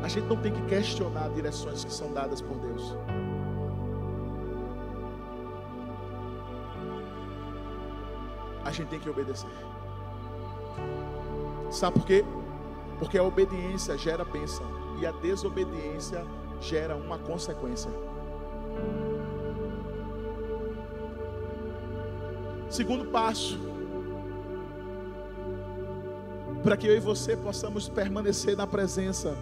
a 0.02 0.08
gente 0.08 0.26
não 0.26 0.36
tem 0.36 0.52
que 0.52 0.62
questionar 0.62 1.28
direções 1.30 1.84
que 1.84 1.92
são 1.92 2.12
dadas 2.12 2.40
por 2.40 2.56
Deus. 2.56 2.96
A 8.64 8.72
gente 8.72 8.88
tem 8.88 9.00
que 9.00 9.08
obedecer. 9.08 9.50
Sabe 11.70 11.98
por 11.98 12.06
quê? 12.06 12.24
Porque 12.98 13.18
a 13.18 13.22
obediência 13.22 13.96
gera 13.96 14.24
bênção 14.24 14.66
e 15.00 15.06
a 15.06 15.12
desobediência 15.12 16.24
gera 16.60 16.96
uma 16.96 17.18
consequência. 17.18 17.90
Segundo 22.68 23.06
passo, 23.06 23.58
para 26.62 26.76
que 26.76 26.86
eu 26.86 26.96
e 26.96 27.00
você 27.00 27.36
possamos 27.36 27.88
permanecer 27.88 28.56
na 28.56 28.66
presença 28.66 29.36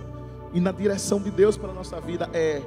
e 0.52 0.61
na 0.61 0.72
direção 0.72 1.20
de 1.20 1.30
Deus 1.30 1.56
para 1.56 1.70
a 1.70 1.74
nossa 1.74 2.00
vida, 2.00 2.28
é 2.32 2.62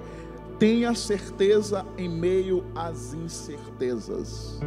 tenha 0.61 0.93
certeza 0.93 1.83
em 1.97 2.07
meio 2.07 2.63
às 2.75 3.15
incertezas. 3.15 4.59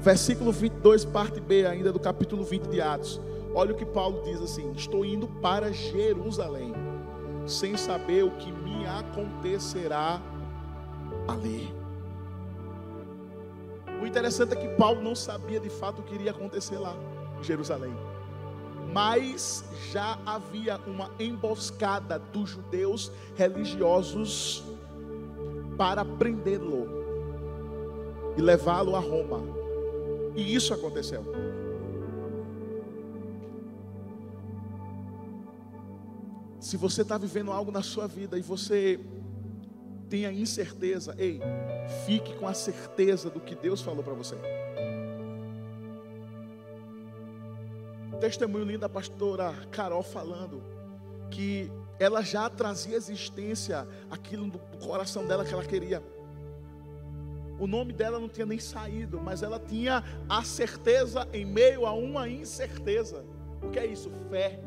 Versículo 0.00 0.50
22, 0.50 1.04
parte 1.04 1.40
B, 1.40 1.66
ainda 1.66 1.92
do 1.92 2.00
capítulo 2.00 2.42
20 2.42 2.68
de 2.68 2.80
Atos. 2.80 3.20
Olha 3.54 3.72
o 3.72 3.76
que 3.76 3.84
Paulo 3.84 4.22
diz 4.24 4.40
assim: 4.40 4.72
Estou 4.72 5.04
indo 5.04 5.28
para 5.28 5.72
Jerusalém 5.72 6.72
sem 7.46 7.76
saber 7.76 8.24
o 8.24 8.30
que 8.30 8.50
me 8.50 8.86
acontecerá 8.86 10.22
ali. 11.28 11.74
O 14.00 14.06
interessante 14.06 14.54
é 14.54 14.56
que 14.56 14.68
Paulo 14.76 15.02
não 15.02 15.14
sabia 15.14 15.60
de 15.60 15.68
fato 15.68 16.00
o 16.00 16.02
que 16.02 16.14
iria 16.14 16.30
acontecer 16.30 16.78
lá 16.78 16.96
em 17.38 17.42
Jerusalém. 17.42 17.92
Mas 18.92 19.64
já 19.92 20.18
havia 20.26 20.78
uma 20.86 21.10
emboscada 21.18 22.18
dos 22.18 22.50
judeus 22.50 23.12
religiosos 23.36 24.64
para 25.76 26.04
prendê-lo 26.04 26.88
e 28.36 28.42
levá-lo 28.42 28.96
a 28.96 29.00
Roma. 29.00 29.42
E 30.34 30.54
isso 30.54 30.74
aconteceu. 30.74 31.24
Se 36.58 36.76
você 36.76 37.02
está 37.02 37.16
vivendo 37.16 37.50
algo 37.50 37.72
na 37.72 37.82
sua 37.82 38.06
vida 38.06 38.38
e 38.38 38.42
você 38.42 39.00
tem 40.08 40.26
a 40.26 40.32
incerteza, 40.32 41.14
ei, 41.16 41.40
fique 42.04 42.34
com 42.34 42.46
a 42.46 42.52
certeza 42.52 43.30
do 43.30 43.40
que 43.40 43.54
Deus 43.54 43.80
falou 43.80 44.02
para 44.02 44.12
você. 44.12 44.36
Testemunho 48.20 48.66
lindo 48.66 48.80
da 48.80 48.88
pastora 48.88 49.54
Carol 49.70 50.02
falando 50.02 50.62
que 51.30 51.72
ela 51.98 52.22
já 52.22 52.50
trazia 52.50 52.96
existência 52.96 53.88
aquilo 54.10 54.50
do 54.50 54.58
coração 54.78 55.26
dela 55.26 55.44
que 55.44 55.54
ela 55.54 55.64
queria. 55.64 56.02
O 57.58 57.66
nome 57.66 57.92
dela 57.92 58.18
não 58.18 58.28
tinha 58.28 58.46
nem 58.46 58.58
saído, 58.58 59.20
mas 59.20 59.42
ela 59.42 59.58
tinha 59.58 60.04
a 60.28 60.42
certeza 60.42 61.26
em 61.32 61.44
meio 61.44 61.86
a 61.86 61.92
uma 61.92 62.28
incerteza. 62.28 63.24
O 63.62 63.70
que 63.70 63.78
é 63.78 63.86
isso? 63.86 64.10
Fé. 64.30 64.60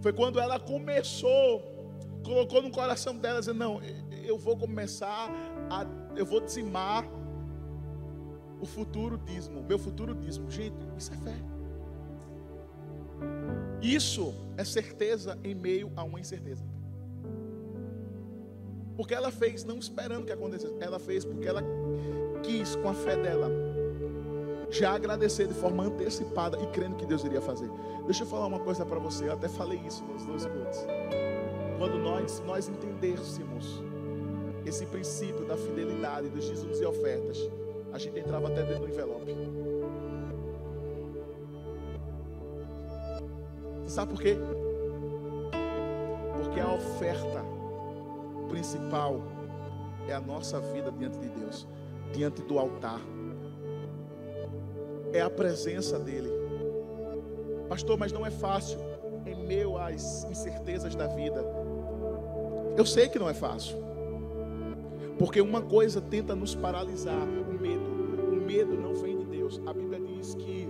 Foi 0.00 0.12
quando 0.12 0.40
ela 0.40 0.58
começou, 0.58 1.60
colocou 2.24 2.62
no 2.62 2.70
coração 2.70 3.16
dela, 3.16 3.40
dizendo: 3.40 3.58
Não, 3.58 3.80
eu 4.24 4.38
vou 4.38 4.56
começar 4.56 5.28
a, 5.68 5.86
eu 6.16 6.24
vou 6.24 6.40
dizimar 6.40 7.04
o 8.60 8.66
futuro 8.66 9.18
dízimo, 9.18 9.62
meu 9.62 9.78
futuro 9.78 10.14
dízimo. 10.14 10.50
Gente, 10.50 10.76
isso 10.96 11.12
é 11.12 11.16
fé. 11.16 11.36
Isso 13.82 14.34
é 14.56 14.64
certeza 14.64 15.38
em 15.42 15.54
meio 15.54 15.90
a 15.96 16.04
uma 16.04 16.20
incerteza. 16.20 16.64
Porque 18.96 19.14
ela 19.14 19.30
fez 19.30 19.64
não 19.64 19.78
esperando 19.78 20.26
que 20.26 20.32
acontecesse, 20.32 20.74
ela 20.80 20.98
fez 20.98 21.24
porque 21.24 21.48
ela 21.48 21.62
quis 22.42 22.76
com 22.76 22.88
a 22.88 22.94
fé 22.94 23.16
dela 23.16 23.48
já 24.70 24.92
agradecer 24.92 25.48
de 25.48 25.54
forma 25.54 25.84
antecipada 25.84 26.56
e 26.62 26.66
crendo 26.68 26.96
que 26.96 27.04
Deus 27.04 27.24
iria 27.24 27.40
fazer. 27.40 27.68
Deixa 28.04 28.22
eu 28.22 28.26
falar 28.26 28.46
uma 28.46 28.60
coisa 28.60 28.86
para 28.86 28.98
você, 28.98 29.26
eu 29.26 29.32
até 29.32 29.48
falei 29.48 29.80
isso 29.86 30.04
nos 30.04 30.24
dois 30.24 30.46
cultos. 30.46 30.78
Quando 31.76 31.98
nós, 31.98 32.40
nós 32.46 32.68
entendêssemos 32.68 33.82
esse 34.64 34.86
princípio 34.86 35.44
da 35.44 35.56
fidelidade, 35.56 36.28
dos 36.28 36.44
dízimos 36.44 36.80
e 36.80 36.84
ofertas, 36.84 37.38
a 37.92 37.98
gente 37.98 38.18
entrava 38.18 38.48
até 38.48 38.62
dentro 38.62 38.86
do 38.86 38.88
envelope. 38.88 39.36
Sabe 43.86 44.12
por 44.12 44.22
quê? 44.22 44.36
Porque 46.36 46.60
a 46.60 46.72
oferta 46.72 47.44
principal 48.48 49.20
é 50.08 50.14
a 50.14 50.20
nossa 50.20 50.60
vida 50.60 50.92
diante 50.92 51.18
de 51.18 51.28
Deus, 51.28 51.66
diante 52.12 52.42
do 52.42 52.58
altar 52.58 53.00
é 55.12 55.20
a 55.20 55.30
presença 55.30 55.98
dEle. 55.98 56.30
Pastor, 57.68 57.98
mas 57.98 58.12
não 58.12 58.24
é 58.26 58.30
fácil 58.30 58.78
em 59.26 59.46
meio 59.46 59.76
às 59.76 60.24
incertezas 60.24 60.94
da 60.94 61.06
vida. 61.06 61.44
Eu 62.76 62.86
sei 62.86 63.08
que 63.08 63.18
não 63.18 63.28
é 63.28 63.34
fácil. 63.34 63.76
Porque 65.18 65.40
uma 65.40 65.60
coisa 65.60 66.00
tenta 66.00 66.34
nos 66.34 66.54
paralisar, 66.54 67.26
medo. 68.52 68.76
Não 68.76 68.94
vem 68.94 69.18
de 69.18 69.24
Deus. 69.24 69.60
A 69.66 69.72
Bíblia 69.72 70.00
diz 70.00 70.34
que 70.34 70.68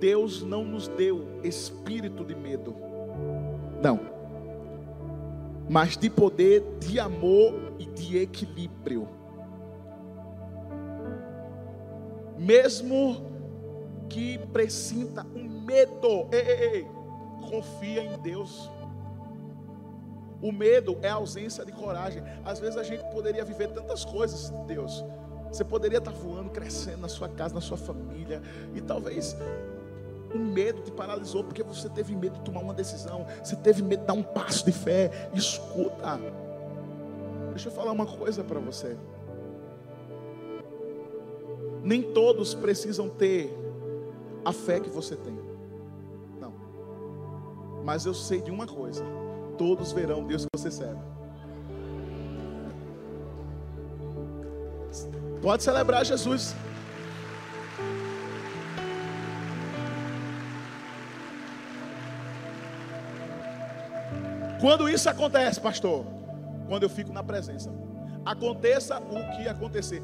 Deus 0.00 0.42
não 0.42 0.64
nos 0.64 0.88
deu 0.88 1.24
espírito 1.42 2.24
de 2.24 2.34
medo. 2.34 2.74
Não. 3.82 4.00
Mas 5.68 5.96
de 5.96 6.10
poder, 6.10 6.62
de 6.80 7.00
amor 7.00 7.54
e 7.78 7.86
de 7.86 8.18
equilíbrio. 8.18 9.08
mesmo 12.44 13.24
que 14.08 14.38
presinta 14.52 15.26
um 15.34 15.60
medo, 15.62 16.28
ei, 16.30 16.40
ei, 16.40 16.74
ei, 16.74 16.86
confia 17.48 18.02
em 18.02 18.18
Deus. 18.18 18.70
O 20.42 20.52
medo 20.52 20.98
é 21.00 21.08
a 21.08 21.14
ausência 21.14 21.64
de 21.64 21.72
coragem. 21.72 22.22
Às 22.44 22.60
vezes 22.60 22.76
a 22.76 22.82
gente 22.82 23.02
poderia 23.12 23.44
viver 23.44 23.68
tantas 23.68 24.04
coisas 24.04 24.50
de 24.50 24.64
Deus. 24.74 25.02
Você 25.54 25.62
poderia 25.62 25.98
estar 25.98 26.10
voando, 26.10 26.50
crescendo 26.50 27.02
na 27.02 27.08
sua 27.08 27.28
casa, 27.28 27.54
na 27.54 27.60
sua 27.60 27.76
família, 27.76 28.42
e 28.74 28.80
talvez 28.80 29.36
o 30.34 30.38
medo 30.38 30.82
te 30.82 30.90
paralisou 30.90 31.44
porque 31.44 31.62
você 31.62 31.88
teve 31.88 32.12
medo 32.16 32.38
de 32.38 32.40
tomar 32.40 32.58
uma 32.58 32.74
decisão, 32.74 33.24
você 33.40 33.54
teve 33.54 33.80
medo 33.80 34.00
de 34.00 34.06
dar 34.06 34.14
um 34.14 34.22
passo 34.22 34.64
de 34.64 34.72
fé. 34.72 35.30
Escuta, 35.32 36.18
Deixa 37.50 37.68
eu 37.68 37.72
falar 37.72 37.92
uma 37.92 38.04
coisa 38.04 38.42
para 38.42 38.58
você. 38.58 38.96
Nem 41.84 42.02
todos 42.02 42.52
precisam 42.52 43.08
ter 43.08 43.56
a 44.44 44.52
fé 44.52 44.80
que 44.80 44.90
você 44.90 45.14
tem. 45.14 45.38
Não. 46.40 46.52
Mas 47.84 48.06
eu 48.06 48.12
sei 48.12 48.42
de 48.42 48.50
uma 48.50 48.66
coisa: 48.66 49.04
todos 49.56 49.92
verão 49.92 50.26
Deus 50.26 50.42
que 50.42 50.60
você 50.60 50.72
serve. 50.72 51.14
Pode 55.44 55.62
celebrar 55.62 56.06
Jesus. 56.06 56.56
Quando 64.58 64.88
isso 64.88 65.06
acontece, 65.10 65.60
pastor? 65.60 66.06
Quando 66.66 66.84
eu 66.84 66.88
fico 66.88 67.12
na 67.12 67.22
presença. 67.22 67.70
Aconteça 68.24 68.98
o 68.98 69.36
que 69.36 69.46
acontecer. 69.46 70.02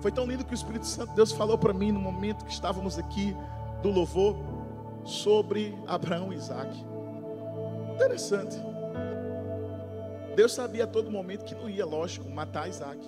Foi 0.00 0.10
tão 0.10 0.24
lindo 0.24 0.46
que 0.46 0.52
o 0.52 0.54
Espírito 0.54 0.86
Santo 0.86 1.14
Deus 1.14 1.30
falou 1.30 1.58
para 1.58 1.74
mim 1.74 1.92
no 1.92 2.00
momento 2.00 2.46
que 2.46 2.52
estávamos 2.52 2.98
aqui 2.98 3.36
do 3.82 3.90
louvor 3.90 4.34
sobre 5.04 5.76
Abraão 5.86 6.32
e 6.32 6.36
Isaac. 6.36 6.74
Interessante. 7.96 8.56
Deus 10.34 10.54
sabia 10.54 10.84
a 10.84 10.86
todo 10.86 11.10
momento 11.10 11.44
que 11.44 11.54
não 11.54 11.68
ia, 11.68 11.84
lógico, 11.84 12.30
matar 12.30 12.66
Isaac. 12.66 12.98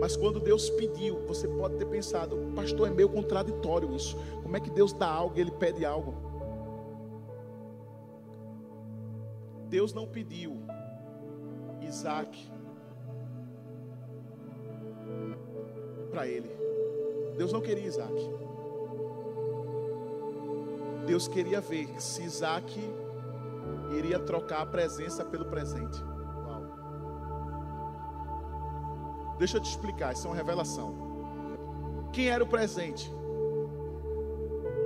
Mas 0.00 0.16
quando 0.16 0.40
Deus 0.40 0.70
pediu, 0.70 1.20
você 1.26 1.46
pode 1.46 1.76
ter 1.76 1.84
pensado, 1.84 2.34
pastor, 2.56 2.88
é 2.88 2.90
meio 2.90 3.10
contraditório 3.10 3.94
isso. 3.94 4.16
Como 4.42 4.56
é 4.56 4.60
que 4.60 4.70
Deus 4.70 4.94
dá 4.94 5.06
algo 5.06 5.36
e 5.36 5.42
ele 5.42 5.50
pede 5.50 5.84
algo? 5.84 6.14
Deus 9.68 9.92
não 9.92 10.06
pediu 10.06 10.58
Isaac 11.82 12.50
para 16.10 16.26
ele. 16.26 16.50
Deus 17.36 17.52
não 17.52 17.60
queria 17.60 17.86
Isaac. 17.86 18.30
Deus 21.06 21.28
queria 21.28 21.60
ver 21.60 22.00
se 22.00 22.22
Isaac 22.22 22.80
iria 23.96 24.18
trocar 24.18 24.62
a 24.62 24.66
presença 24.66 25.24
pelo 25.24 25.44
presente. 25.44 26.09
Deixa 29.40 29.56
eu 29.56 29.60
te 29.60 29.70
explicar, 29.70 30.12
isso 30.12 30.28
é 30.28 30.30
uma 30.30 30.36
revelação. 30.36 30.94
Quem 32.12 32.28
era 32.28 32.44
o 32.44 32.46
presente? 32.46 33.12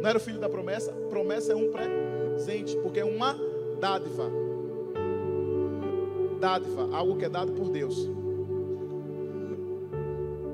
Não 0.00 0.08
era 0.08 0.16
o 0.16 0.20
filho 0.20 0.38
da 0.38 0.48
promessa? 0.48 0.92
Promessa 1.10 1.52
é 1.52 1.56
um 1.56 1.70
presente, 1.70 2.74
porque 2.76 3.00
é 3.00 3.04
uma 3.04 3.36
dádiva 3.78 4.30
dádiva, 6.44 6.90
algo 6.94 7.16
que 7.16 7.24
é 7.24 7.28
dado 7.28 7.52
por 7.52 7.70
Deus. 7.70 8.08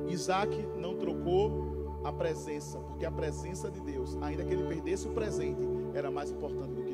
Isaac 0.08 0.66
não 0.78 0.94
trocou 0.94 2.00
a 2.04 2.12
presença, 2.12 2.78
porque 2.78 3.04
a 3.04 3.10
presença 3.10 3.70
de 3.70 3.80
Deus, 3.80 4.16
ainda 4.22 4.44
que 4.44 4.52
ele 4.54 4.68
perdesse 4.68 5.08
o 5.08 5.10
presente, 5.10 5.60
era 5.92 6.10
mais 6.10 6.30
importante 6.30 6.72
do 6.74 6.82
que 6.84 6.89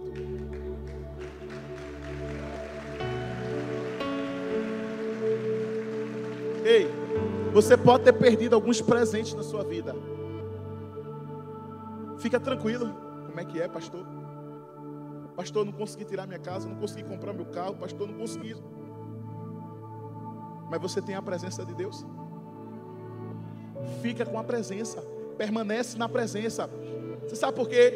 Ei, 6.67 6.89
você 7.53 7.77
pode 7.77 8.05
ter 8.05 8.13
perdido 8.13 8.55
alguns 8.55 8.81
presentes 8.81 9.35
na 9.35 9.43
sua 9.43 9.63
vida. 9.63 9.95
Fica 12.19 12.41
tranquilo. 12.41 12.93
Como 13.27 13.39
é 13.39 13.45
que 13.45 13.61
é, 13.61 13.69
pastor? 13.69 14.05
Pastor, 15.37 15.65
não 15.65 15.73
consegui 15.73 16.05
tirar 16.05 16.27
minha 16.27 16.39
casa, 16.39 16.69
não 16.69 16.77
consegui 16.77 17.05
comprar 17.05 17.33
meu 17.33 17.47
carro, 17.47 17.77
pastor, 17.77 18.09
não 18.09 18.15
consegui 18.15 18.57
mas 20.69 20.81
você 20.81 21.01
tem 21.01 21.15
a 21.15 21.23
presença 21.23 21.65
de 21.65 21.75
Deus. 21.75 22.05
Fica 24.03 24.25
com 24.25 24.39
a 24.39 24.45
presença, 24.45 25.03
permanece 25.37 25.97
na 25.97 26.09
presença. 26.09 26.69
Você 27.23 27.37
sabe 27.37 27.57
por 27.57 27.69
quê? 27.69 27.93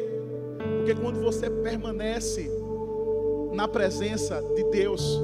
Porque 0.77 0.95
quando 0.95 1.21
você 1.21 1.49
permanece 1.49 2.49
na 3.51 3.67
presença 3.67 4.41
de 4.55 4.63
Deus, 4.65 5.19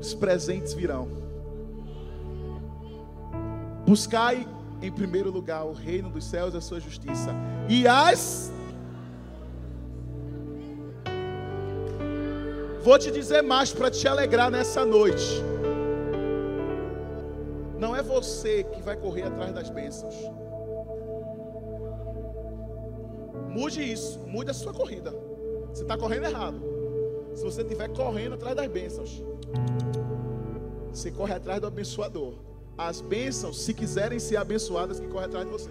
os 0.00 0.14
presentes 0.14 0.72
virão. 0.72 1.21
Buscai 3.86 4.46
em 4.80 4.90
primeiro 4.90 5.30
lugar 5.30 5.64
o 5.64 5.72
reino 5.72 6.10
dos 6.10 6.24
céus 6.24 6.54
e 6.54 6.56
a 6.56 6.60
sua 6.60 6.80
justiça, 6.80 7.34
e 7.68 7.86
as 7.86 8.52
Vou 12.82 12.98
te 12.98 13.12
dizer 13.12 13.42
mais 13.42 13.72
para 13.72 13.88
te 13.88 14.08
alegrar 14.08 14.50
nessa 14.50 14.84
noite. 14.84 15.40
Não 17.78 17.94
é 17.94 18.02
você 18.02 18.64
que 18.64 18.82
vai 18.82 18.96
correr 18.96 19.22
atrás 19.22 19.52
das 19.52 19.70
bênçãos. 19.70 20.16
Mude 23.48 23.80
isso, 23.80 24.18
mude 24.26 24.50
a 24.50 24.54
sua 24.54 24.72
corrida. 24.72 25.14
Você 25.68 25.82
está 25.82 25.96
correndo 25.96 26.24
errado. 26.24 26.60
Se 27.34 27.44
você 27.44 27.62
estiver 27.62 27.88
correndo 27.90 28.34
atrás 28.34 28.56
das 28.56 28.66
bênçãos, 28.66 29.22
você 30.92 31.12
corre 31.12 31.34
atrás 31.34 31.60
do 31.60 31.68
abençoador. 31.68 32.34
As 32.76 33.00
bênçãos, 33.00 33.60
se 33.60 33.74
quiserem 33.74 34.18
ser 34.18 34.36
abençoadas, 34.36 34.98
que 34.98 35.06
corre 35.08 35.26
atrás 35.26 35.44
de 35.46 35.52
você. 35.52 35.70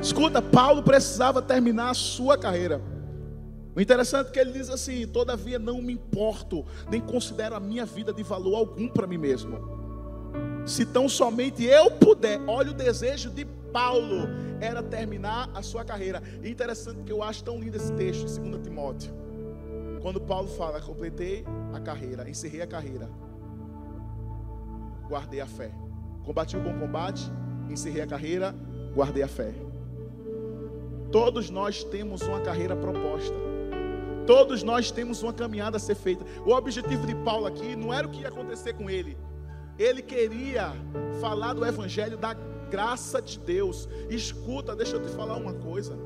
Escuta, 0.00 0.40
Paulo 0.40 0.82
precisava 0.82 1.42
terminar 1.42 1.90
a 1.90 1.94
sua 1.94 2.38
carreira. 2.38 2.80
O 3.74 3.80
interessante 3.80 4.28
é 4.28 4.30
que 4.30 4.38
ele 4.38 4.52
diz 4.52 4.70
assim: 4.70 5.06
Todavia 5.06 5.58
não 5.58 5.82
me 5.82 5.92
importo, 5.92 6.64
nem 6.90 7.00
considero 7.00 7.56
a 7.56 7.60
minha 7.60 7.84
vida 7.84 8.12
de 8.12 8.22
valor 8.22 8.54
algum 8.54 8.88
para 8.88 9.06
mim 9.06 9.18
mesmo. 9.18 9.75
Se 10.66 10.84
tão 10.84 11.08
somente 11.08 11.64
eu 11.64 11.92
puder, 11.92 12.40
olha 12.48 12.72
o 12.72 12.74
desejo 12.74 13.30
de 13.30 13.44
Paulo, 13.72 14.28
era 14.60 14.82
terminar 14.82 15.48
a 15.54 15.62
sua 15.62 15.84
carreira. 15.84 16.20
Interessante 16.42 17.04
que 17.04 17.12
eu 17.12 17.22
acho 17.22 17.44
tão 17.44 17.60
lindo 17.60 17.76
esse 17.76 17.92
texto 17.92 18.26
em 18.40 18.50
2 18.50 18.64
Timóteo. 18.64 19.14
Quando 20.02 20.20
Paulo 20.20 20.48
fala: 20.48 20.80
Completei 20.80 21.44
a 21.72 21.78
carreira, 21.78 22.28
encerrei 22.28 22.62
a 22.62 22.66
carreira, 22.66 23.08
guardei 25.08 25.40
a 25.40 25.46
fé. 25.46 25.70
Combati 26.24 26.56
o 26.56 26.60
bom 26.60 26.76
combate, 26.76 27.30
encerrei 27.70 28.02
a 28.02 28.06
carreira, 28.06 28.52
guardei 28.92 29.22
a 29.22 29.28
fé. 29.28 29.54
Todos 31.12 31.48
nós 31.48 31.84
temos 31.84 32.22
uma 32.22 32.40
carreira 32.40 32.74
proposta. 32.74 33.36
Todos 34.26 34.64
nós 34.64 34.90
temos 34.90 35.22
uma 35.22 35.32
caminhada 35.32 35.76
a 35.76 35.80
ser 35.80 35.94
feita. 35.94 36.24
O 36.44 36.50
objetivo 36.50 37.06
de 37.06 37.14
Paulo 37.14 37.46
aqui 37.46 37.76
não 37.76 37.94
era 37.94 38.04
o 38.04 38.10
que 38.10 38.22
ia 38.22 38.28
acontecer 38.28 38.72
com 38.72 38.90
ele. 38.90 39.16
Ele 39.78 40.02
queria 40.02 40.72
falar 41.20 41.52
do 41.52 41.64
evangelho 41.64 42.16
da 42.16 42.34
graça 42.70 43.20
de 43.20 43.38
Deus. 43.38 43.88
Escuta, 44.08 44.74
deixa 44.74 44.96
eu 44.96 45.02
te 45.02 45.08
falar 45.10 45.36
uma 45.36 45.52
coisa. 45.54 45.98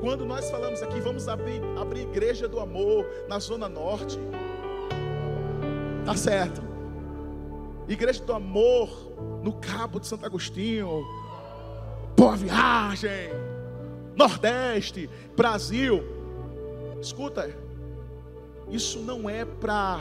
Quando 0.00 0.24
nós 0.24 0.50
falamos 0.50 0.82
aqui, 0.82 1.00
vamos 1.00 1.28
abrir, 1.28 1.62
abrir 1.78 2.02
igreja 2.02 2.48
do 2.48 2.60
amor 2.60 3.06
na 3.28 3.38
zona 3.38 3.68
norte. 3.68 4.18
Tá 6.04 6.16
certo. 6.16 6.62
Igreja 7.88 8.22
do 8.24 8.32
amor 8.32 8.88
no 9.42 9.52
Cabo 9.52 10.00
de 10.00 10.06
Santo 10.06 10.24
Agostinho 10.26 11.04
Boa 12.16 12.36
Viagem, 12.36 13.30
Nordeste, 14.14 15.10
Brasil. 15.36 16.00
Escuta, 17.00 17.52
isso 18.70 19.00
não 19.00 19.28
é 19.28 19.44
para, 19.44 20.00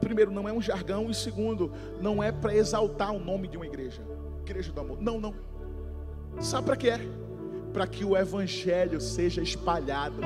primeiro, 0.00 0.30
não 0.30 0.48
é 0.48 0.52
um 0.52 0.60
jargão, 0.60 1.10
e 1.10 1.14
segundo, 1.14 1.72
não 2.00 2.22
é 2.22 2.32
para 2.32 2.54
exaltar 2.54 3.12
o 3.12 3.18
nome 3.18 3.48
de 3.48 3.56
uma 3.56 3.66
igreja, 3.66 4.02
igreja 4.40 4.72
do 4.72 4.80
amor. 4.80 4.98
Não, 5.00 5.20
não. 5.20 5.34
Sabe 6.40 6.66
para 6.66 6.76
que 6.76 6.88
é? 6.88 7.00
Para 7.72 7.86
que 7.86 8.04
o 8.04 8.16
evangelho 8.16 9.00
seja 9.00 9.42
espalhado. 9.42 10.20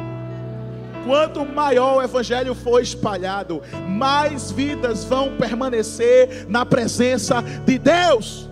Quanto 1.05 1.45
maior 1.45 1.97
o 1.97 2.03
evangelho 2.03 2.55
for 2.55 2.81
espalhado, 2.81 3.61
mais 3.89 4.53
vidas 4.53 5.05
vão 5.05 5.37
permanecer 5.37 6.47
na 6.49 6.65
presença 6.65 7.43
de 7.65 7.79
Deus. 7.79 8.49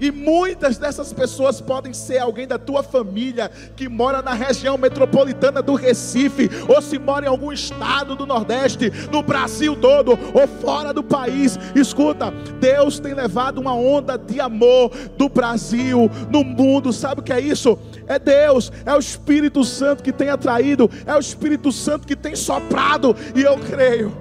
E 0.00 0.10
muitas 0.10 0.76
dessas 0.76 1.12
pessoas 1.12 1.60
podem 1.60 1.92
ser 1.92 2.18
alguém 2.18 2.46
da 2.46 2.58
tua 2.58 2.82
família 2.82 3.50
que 3.76 3.88
mora 3.88 4.20
na 4.20 4.32
região 4.32 4.76
metropolitana 4.76 5.62
do 5.62 5.74
Recife, 5.74 6.50
ou 6.68 6.82
se 6.82 6.98
mora 6.98 7.26
em 7.26 7.28
algum 7.28 7.52
estado 7.52 8.16
do 8.16 8.26
Nordeste, 8.26 8.92
no 9.10 9.22
Brasil 9.22 9.76
todo, 9.76 10.18
ou 10.34 10.48
fora 10.60 10.92
do 10.92 11.02
país. 11.02 11.58
Escuta, 11.74 12.32
Deus 12.60 12.98
tem 12.98 13.14
levado 13.14 13.60
uma 13.60 13.74
onda 13.74 14.18
de 14.18 14.40
amor 14.40 14.90
do 15.16 15.28
Brasil 15.28 16.10
no 16.30 16.42
mundo. 16.42 16.92
Sabe 16.92 17.20
o 17.20 17.24
que 17.24 17.32
é 17.32 17.40
isso? 17.40 17.78
É 18.06 18.18
Deus, 18.18 18.72
é 18.84 18.94
o 18.94 18.98
Espírito 18.98 19.64
Santo 19.64 20.02
que 20.02 20.12
tem 20.12 20.28
atraído, 20.28 20.90
é 21.06 21.14
o 21.14 21.20
Espírito 21.20 21.72
Santo 21.72 22.06
que 22.06 22.16
tem 22.16 22.36
soprado, 22.36 23.16
e 23.34 23.42
eu 23.42 23.58
creio, 23.58 24.14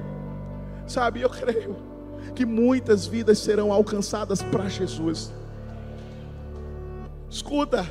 sabe, 0.87 1.21
eu 1.21 1.29
creio 1.29 1.75
que 2.33 2.45
muitas 2.45 3.05
vidas 3.05 3.39
serão 3.39 3.71
alcançadas 3.71 4.41
para 4.41 4.67
Jesus. 4.69 5.31
Escuta. 7.33 7.83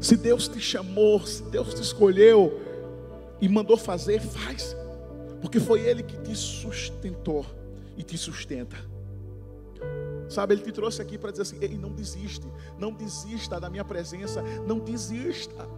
Se 0.00 0.16
Deus 0.16 0.48
te 0.48 0.58
chamou, 0.58 1.24
se 1.24 1.44
Deus 1.44 1.72
te 1.72 1.82
escolheu 1.82 2.60
e 3.40 3.48
mandou 3.48 3.76
fazer, 3.76 4.20
faz. 4.20 4.76
Porque 5.40 5.60
foi 5.60 5.82
Ele 5.82 6.02
que 6.02 6.16
te 6.18 6.34
sustentou 6.34 7.46
e 7.96 8.02
te 8.02 8.18
sustenta. 8.18 8.76
Sabe, 10.28 10.54
Ele 10.54 10.62
te 10.62 10.72
trouxe 10.72 11.00
aqui 11.00 11.16
para 11.16 11.30
dizer 11.30 11.42
assim: 11.42 11.58
Ei, 11.60 11.78
não 11.78 11.92
desiste, 11.92 12.46
não 12.76 12.92
desista 12.92 13.60
da 13.60 13.70
minha 13.70 13.84
presença, 13.84 14.42
não 14.66 14.80
desista. 14.80 15.68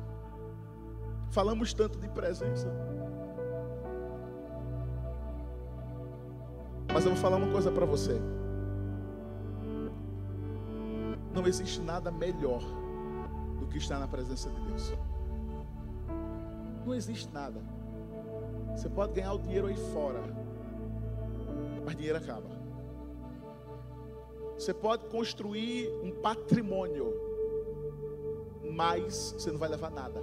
Falamos 1.30 1.74
tanto 1.74 1.98
de 1.98 2.08
presença. 2.08 2.72
Mas 6.90 7.04
eu 7.04 7.12
vou 7.12 7.20
falar 7.20 7.36
uma 7.36 7.52
coisa 7.52 7.70
para 7.70 7.84
você. 7.84 8.18
Não 11.32 11.46
existe 11.46 11.80
nada 11.80 12.10
melhor 12.10 12.62
do 13.58 13.66
que 13.66 13.78
estar 13.78 13.98
na 13.98 14.08
presença 14.08 14.50
de 14.50 14.60
Deus. 14.62 14.92
Não 16.84 16.94
existe 16.94 17.32
nada. 17.32 17.60
Você 18.76 18.88
pode 18.88 19.12
ganhar 19.12 19.32
o 19.32 19.38
dinheiro 19.38 19.66
aí 19.66 19.76
fora, 19.92 20.22
mas 21.84 21.96
dinheiro 21.96 22.18
acaba. 22.18 22.48
Você 24.58 24.74
pode 24.74 25.04
construir 25.06 25.88
um 26.02 26.10
patrimônio, 26.20 27.12
mas 28.72 29.34
você 29.38 29.52
não 29.52 29.58
vai 29.58 29.68
levar 29.68 29.90
nada. 29.90 30.20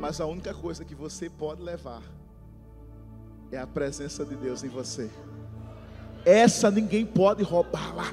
Mas 0.00 0.20
a 0.20 0.26
única 0.26 0.52
coisa 0.52 0.84
que 0.84 0.94
você 0.94 1.30
pode 1.30 1.62
levar 1.62 2.02
é 3.50 3.58
a 3.58 3.66
presença 3.66 4.24
de 4.24 4.34
Deus 4.36 4.64
em 4.64 4.68
você. 4.68 5.10
Essa 6.24 6.70
ninguém 6.70 7.04
pode 7.04 7.42
roubar 7.42 7.94
lá 7.94 8.12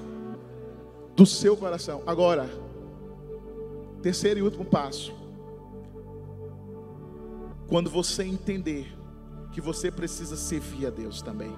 do 1.15 1.25
seu 1.25 1.55
coração. 1.55 2.03
Agora, 2.05 2.49
terceiro 4.01 4.39
e 4.39 4.43
último 4.43 4.65
passo. 4.65 5.13
Quando 7.67 7.89
você 7.89 8.23
entender 8.23 8.91
que 9.51 9.61
você 9.61 9.91
precisa 9.91 10.35
servir 10.35 10.87
a 10.87 10.89
Deus 10.89 11.21
também. 11.21 11.55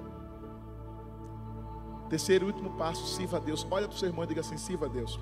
Terceiro 2.10 2.46
e 2.46 2.48
último 2.48 2.72
passo, 2.78 3.08
sirva 3.08 3.38
a 3.38 3.40
Deus. 3.40 3.66
Olha 3.72 3.88
para 3.88 3.96
o 3.96 4.00
seu 4.00 4.10
irmão 4.10 4.24
e 4.24 4.28
diga 4.28 4.42
assim: 4.42 4.58
sirva 4.58 4.86
a 4.86 4.90
Deus. 4.90 5.20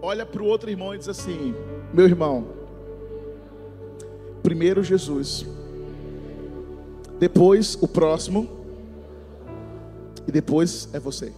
Olha 0.00 0.24
para 0.24 0.42
o 0.42 0.46
outro 0.46 0.70
irmão 0.70 0.94
e 0.94 0.98
diz 0.98 1.08
assim: 1.08 1.54
meu 1.92 2.06
irmão, 2.06 2.46
primeiro 4.42 4.82
Jesus, 4.82 5.46
depois 7.22 7.78
o 7.80 7.86
próximo, 7.86 8.50
e 10.26 10.32
depois 10.32 10.88
é 10.92 10.98
você. 10.98 11.32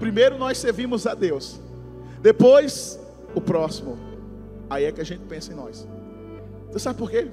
Primeiro 0.00 0.38
nós 0.38 0.56
servimos 0.56 1.06
a 1.06 1.12
Deus, 1.12 1.60
depois 2.22 2.98
o 3.34 3.40
próximo, 3.42 3.98
aí 4.70 4.86
é 4.86 4.92
que 4.92 5.02
a 5.02 5.04
gente 5.04 5.24
pensa 5.24 5.52
em 5.52 5.56
nós. 5.56 5.86
Você 6.70 6.78
sabe 6.78 6.98
por 6.98 7.10
quê? 7.10 7.30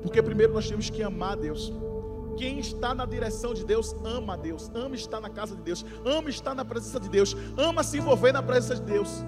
Porque 0.00 0.22
primeiro 0.22 0.52
nós 0.52 0.68
temos 0.68 0.88
que 0.88 1.02
amar 1.02 1.32
a 1.32 1.40
Deus. 1.40 1.72
Quem 2.36 2.60
está 2.60 2.94
na 2.94 3.04
direção 3.04 3.52
de 3.52 3.64
Deus 3.64 3.96
ama 4.04 4.34
a 4.34 4.36
Deus, 4.36 4.70
ama 4.76 4.94
estar 4.94 5.20
na 5.20 5.28
casa 5.28 5.56
de 5.56 5.62
Deus, 5.62 5.84
ama 6.04 6.30
estar 6.30 6.54
na 6.54 6.64
presença 6.64 7.00
de 7.00 7.08
Deus, 7.08 7.36
ama 7.56 7.82
se 7.82 7.98
envolver 7.98 8.30
na 8.30 8.44
presença 8.44 8.76
de 8.76 8.82
Deus. 8.92 9.24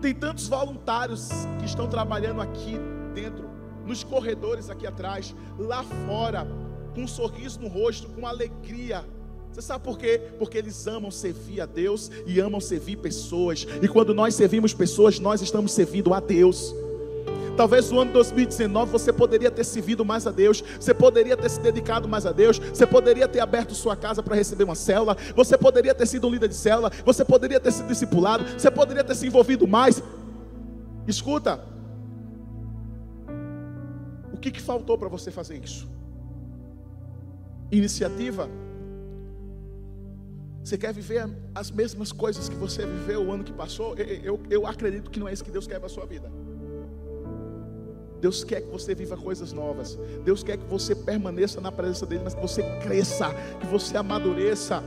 Tem 0.00 0.14
tantos 0.14 0.48
voluntários 0.48 1.28
que 1.58 1.66
estão 1.66 1.86
trabalhando 1.86 2.40
aqui 2.40 2.78
dentro, 3.12 3.56
nos 3.86 4.02
corredores 4.02 4.68
aqui 4.68 4.86
atrás, 4.86 5.34
lá 5.58 5.82
fora, 6.06 6.46
com 6.94 7.02
um 7.02 7.08
sorriso 7.08 7.60
no 7.60 7.68
rosto, 7.68 8.08
com 8.08 8.26
alegria. 8.26 9.04
Você 9.52 9.62
sabe 9.62 9.84
por 9.84 9.98
quê? 9.98 10.20
Porque 10.38 10.58
eles 10.58 10.86
amam 10.86 11.10
servir 11.10 11.60
a 11.60 11.66
Deus 11.66 12.10
e 12.26 12.40
amam 12.40 12.60
servir 12.60 12.96
pessoas. 12.96 13.66
E 13.80 13.88
quando 13.88 14.12
nós 14.12 14.34
servimos 14.34 14.74
pessoas, 14.74 15.18
nós 15.18 15.40
estamos 15.40 15.72
servindo 15.72 16.12
a 16.12 16.20
Deus. 16.20 16.74
Talvez 17.56 17.90
no 17.90 18.00
ano 18.00 18.12
2019 18.12 18.92
você 18.92 19.12
poderia 19.12 19.50
ter 19.50 19.64
servido 19.64 20.04
mais 20.04 20.26
a 20.26 20.30
Deus, 20.30 20.62
você 20.78 20.92
poderia 20.92 21.36
ter 21.36 21.48
se 21.48 21.58
dedicado 21.58 22.06
mais 22.06 22.26
a 22.26 22.32
Deus, 22.32 22.58
você 22.58 22.86
poderia 22.86 23.26
ter 23.26 23.40
aberto 23.40 23.74
sua 23.74 23.96
casa 23.96 24.22
para 24.22 24.36
receber 24.36 24.64
uma 24.64 24.74
célula, 24.74 25.16
você 25.34 25.56
poderia 25.56 25.94
ter 25.94 26.06
sido 26.06 26.26
um 26.26 26.30
líder 26.30 26.48
de 26.48 26.54
célula, 26.54 26.92
você 27.02 27.24
poderia 27.24 27.58
ter 27.58 27.72
sido 27.72 27.88
discipulado, 27.88 28.44
você 28.58 28.70
poderia 28.70 29.02
ter 29.02 29.14
se 29.14 29.26
envolvido 29.26 29.66
mais. 29.66 30.02
Escuta, 31.08 31.58
o 34.36 34.38
que, 34.38 34.50
que 34.50 34.60
faltou 34.60 34.96
para 34.96 35.08
você 35.08 35.30
fazer 35.30 35.56
isso? 35.62 35.88
Iniciativa? 37.70 38.48
Você 40.62 40.76
quer 40.76 40.92
viver 40.92 41.28
as 41.54 41.70
mesmas 41.70 42.10
coisas 42.10 42.48
que 42.48 42.56
você 42.56 42.84
viveu 42.84 43.24
o 43.24 43.32
ano 43.32 43.44
que 43.44 43.52
passou? 43.52 43.94
Eu, 43.96 44.06
eu, 44.06 44.40
eu 44.50 44.66
acredito 44.66 45.10
que 45.10 45.20
não 45.20 45.28
é 45.28 45.32
isso 45.32 45.44
que 45.44 45.50
Deus 45.50 45.66
quer 45.66 45.78
para 45.78 45.86
a 45.86 45.88
sua 45.88 46.04
vida. 46.06 46.30
Deus 48.20 48.42
quer 48.42 48.62
que 48.62 48.68
você 48.68 48.94
viva 48.94 49.16
coisas 49.16 49.52
novas. 49.52 49.96
Deus 50.24 50.42
quer 50.42 50.56
que 50.56 50.64
você 50.64 50.94
permaneça 50.94 51.60
na 51.60 51.70
presença 51.70 52.04
dEle, 52.06 52.24
mas 52.24 52.34
que 52.34 52.40
você 52.40 52.62
cresça, 52.80 53.32
que 53.60 53.66
você 53.66 53.96
amadureça. 53.96 54.82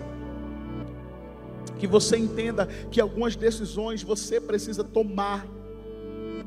Que 1.77 1.87
você 1.87 2.17
entenda 2.17 2.65
que 2.91 2.99
algumas 2.99 3.35
decisões 3.35 4.03
você 4.03 4.41
precisa 4.41 4.83
tomar. 4.83 5.47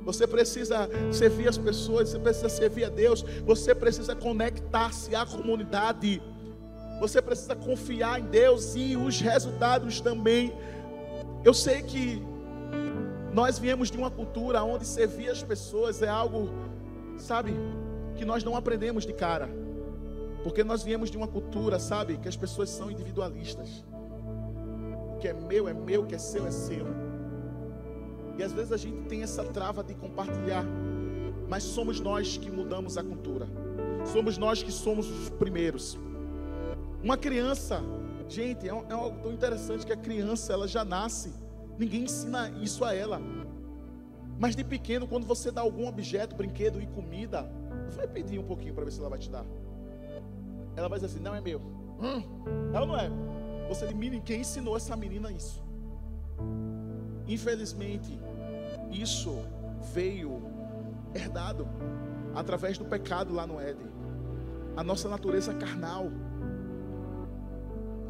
Você 0.04 0.26
precisa 0.26 0.88
servir 1.12 1.48
as 1.48 1.58
pessoas, 1.58 2.10
você 2.10 2.18
precisa 2.18 2.48
servir 2.48 2.84
a 2.84 2.88
Deus, 2.88 3.22
você 3.44 3.74
precisa 3.74 4.14
conectar-se 4.16 5.14
à 5.14 5.24
comunidade. 5.24 6.20
Você 7.00 7.20
precisa 7.20 7.54
confiar 7.56 8.20
em 8.20 8.24
Deus 8.24 8.74
e 8.74 8.96
os 8.96 9.20
resultados 9.20 10.00
também. 10.00 10.52
Eu 11.44 11.54
sei 11.54 11.82
que 11.82 12.22
nós 13.32 13.58
viemos 13.58 13.90
de 13.90 13.96
uma 13.96 14.10
cultura 14.10 14.62
onde 14.62 14.86
servir 14.86 15.30
as 15.30 15.42
pessoas 15.42 16.02
é 16.02 16.08
algo 16.08 16.50
sabe, 17.18 17.54
que 18.16 18.24
nós 18.24 18.44
não 18.44 18.56
aprendemos 18.56 19.06
de 19.06 19.12
cara. 19.12 19.48
Porque 20.42 20.64
nós 20.64 20.82
viemos 20.82 21.10
de 21.10 21.16
uma 21.16 21.28
cultura, 21.28 21.78
sabe, 21.78 22.18
que 22.18 22.28
as 22.28 22.36
pessoas 22.36 22.68
são 22.68 22.90
individualistas. 22.90 23.84
O 25.14 25.18
que 25.18 25.28
é 25.28 25.32
meu 25.32 25.68
é 25.68 25.72
meu, 25.72 26.02
o 26.02 26.06
que 26.06 26.16
é 26.16 26.18
seu 26.18 26.46
é 26.46 26.50
seu. 26.50 26.84
E 28.38 28.42
às 28.42 28.52
vezes 28.52 28.72
a 28.72 28.76
gente 28.76 29.08
tem 29.08 29.22
essa 29.22 29.44
trava 29.44 29.82
de 29.82 29.94
compartilhar. 29.94 30.64
Mas 31.48 31.62
somos 31.62 32.00
nós 32.00 32.36
que 32.36 32.50
mudamos 32.50 32.96
a 32.96 33.02
cultura. 33.02 33.46
Somos 34.06 34.38
nós 34.38 34.62
que 34.62 34.72
somos 34.72 35.08
os 35.08 35.30
primeiros. 35.30 35.98
Uma 37.02 37.16
criança, 37.16 37.82
gente, 38.28 38.68
é, 38.68 38.72
é 38.72 38.92
algo 38.92 39.20
tão 39.22 39.32
interessante 39.32 39.84
que 39.84 39.92
a 39.92 39.96
criança 39.96 40.52
ela 40.52 40.66
já 40.66 40.84
nasce. 40.84 41.32
Ninguém 41.78 42.04
ensina 42.04 42.50
isso 42.62 42.84
a 42.84 42.94
ela. 42.94 43.20
Mas 44.38 44.56
de 44.56 44.64
pequeno, 44.64 45.06
quando 45.06 45.26
você 45.26 45.50
dá 45.50 45.60
algum 45.60 45.86
objeto, 45.86 46.34
brinquedo 46.34 46.80
e 46.80 46.86
comida, 46.86 47.50
vai 47.94 48.08
pedir 48.08 48.38
um 48.38 48.44
pouquinho 48.44 48.74
para 48.74 48.84
ver 48.84 48.90
se 48.90 49.00
ela 49.00 49.08
vai 49.08 49.18
te 49.18 49.30
dar. 49.30 49.44
Ela 50.74 50.88
vai 50.88 50.98
dizer 50.98 51.12
assim: 51.12 51.22
não 51.22 51.34
é 51.34 51.40
meu. 51.40 51.60
Hum, 52.00 52.22
ela 52.74 52.86
não 52.86 52.98
é. 52.98 53.10
Você 53.68 53.86
diz, 53.86 54.22
quem 54.24 54.40
ensinou 54.40 54.76
essa 54.76 54.96
menina 54.96 55.30
isso? 55.30 55.62
Infelizmente, 57.26 58.18
isso 58.90 59.38
veio 59.92 60.42
herdado 61.14 61.68
através 62.34 62.78
do 62.78 62.84
pecado 62.84 63.34
lá 63.34 63.46
no 63.46 63.60
Éden. 63.60 63.86
A 64.76 64.82
nossa 64.82 65.08
natureza 65.08 65.52
carnal. 65.54 66.10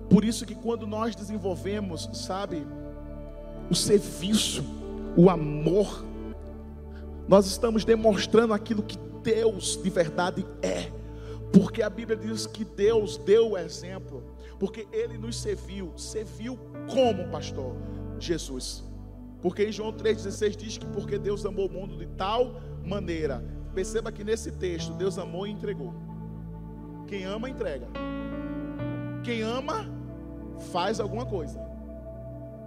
Por 0.09 0.25
isso 0.25 0.45
que 0.45 0.55
quando 0.55 0.87
nós 0.87 1.15
desenvolvemos, 1.15 2.09
sabe, 2.13 2.67
o 3.71 3.75
serviço, 3.75 4.63
o 5.17 5.31
amor, 5.31 6.05
nós 7.29 7.47
estamos 7.47 7.85
demonstrando 7.85 8.53
aquilo 8.53 8.83
que 8.83 8.99
Deus 9.23 9.81
de 9.83 9.91
verdade 9.91 10.47
é. 10.61 10.91
Porque 11.53 11.83
a 11.83 11.91
Bíblia 11.91 12.17
diz 12.17 12.47
que 12.47 12.65
Deus 12.65 13.19
deu 13.19 13.51
o 13.51 13.59
exemplo, 13.59 14.23
porque 14.59 14.87
Ele 14.93 15.19
nos 15.19 15.39
serviu, 15.39 15.93
serviu 15.99 16.59
como 16.91 17.29
pastor? 17.31 17.75
Jesus. 18.19 18.91
Porque 19.43 19.64
em 19.64 19.72
João 19.72 19.93
3,16 19.93 20.57
diz 20.57 20.78
que 20.78 20.86
porque 20.86 21.18
Deus 21.18 21.45
amou 21.45 21.66
o 21.66 21.72
mundo 21.72 21.97
de 21.99 22.07
tal 22.07 22.61
maneira. 22.84 23.45
Perceba 23.74 24.12
que 24.12 24.22
nesse 24.22 24.53
texto 24.53 24.93
Deus 24.95 25.18
amou 25.18 25.47
e 25.47 25.51
entregou. 25.51 25.93
Quem 27.09 27.24
ama, 27.24 27.51
entrega. 27.51 27.88
Quem 29.24 29.43
ama, 29.43 29.86
faz 30.72 31.01
alguma 31.01 31.26
coisa. 31.26 31.61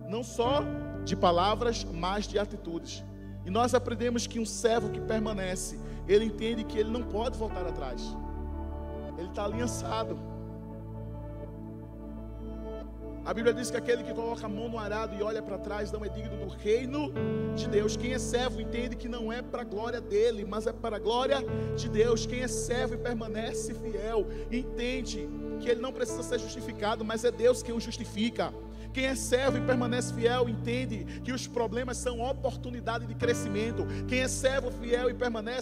Não 0.10 0.24
só 0.24 0.64
de 1.04 1.16
palavras, 1.16 1.86
mas 1.86 2.28
de 2.28 2.38
atitudes. 2.38 3.04
E 3.46 3.50
nós 3.50 3.74
aprendemos 3.74 4.28
que 4.28 4.40
um 4.40 4.46
servo 4.46 4.90
que 4.90 5.00
permanece, 5.00 5.80
ele 6.08 6.26
entende 6.26 6.64
que 6.64 6.78
ele 6.78 6.90
não 6.90 7.04
pode 7.04 7.38
voltar 7.38 7.66
atrás. 7.66 8.02
Ele 9.18 9.30
está 9.30 9.46
aliançado. 9.46 10.35
A 13.26 13.34
Bíblia 13.34 13.56
diz 13.56 13.72
que 13.72 13.78
aquele 13.78 14.04
que 14.04 14.14
coloca 14.14 14.46
a 14.46 14.50
mão 14.50 14.70
no 14.70 14.78
arado 14.78 15.16
e 15.16 15.24
olha 15.24 15.42
para 15.42 15.58
trás 15.58 15.92
não 15.92 16.06
é 16.06 16.10
digno 16.10 16.38
do 16.38 16.48
reino 16.48 17.12
de 17.56 17.68
Deus. 17.68 17.98
Quem 17.98 18.14
é 18.14 18.20
servo 18.20 18.62
entende 18.62 18.96
que 18.96 19.10
não 19.10 19.34
é 19.34 19.42
para 19.42 19.62
a 19.62 19.66
glória 19.66 20.00
dele, 20.00 20.46
mas 20.46 20.68
é 20.68 20.72
para 20.72 20.98
a 20.98 21.00
glória 21.00 21.40
de 21.76 21.90
Deus. 21.90 22.28
Quem 22.28 22.44
é 22.44 22.48
servo 22.48 22.94
e 22.94 22.98
permanece 22.98 23.74
fiel, 23.74 24.28
entende 24.52 25.28
que 25.60 25.68
ele 25.68 25.82
não 25.82 25.92
precisa 25.92 26.22
ser 26.22 26.38
justificado, 26.38 27.04
mas 27.04 27.24
é 27.24 27.32
Deus 27.32 27.64
quem 27.64 27.74
o 27.74 27.80
justifica. 27.80 28.54
Quem 28.96 29.08
é 29.08 29.16
servo 29.16 29.58
e 29.58 29.62
permanece 29.62 30.14
fiel 30.14 30.48
entende 30.48 31.04
que 31.22 31.34
os 31.34 31.46
problemas 31.48 31.98
são 31.98 32.22
oportunidade 32.22 33.06
de 33.06 33.14
crescimento. 33.14 33.86
Quem 34.08 34.22
é 34.22 34.28
servo 34.30 34.72
fiel 34.72 35.10
e 35.10 35.14
permanece 35.14 35.54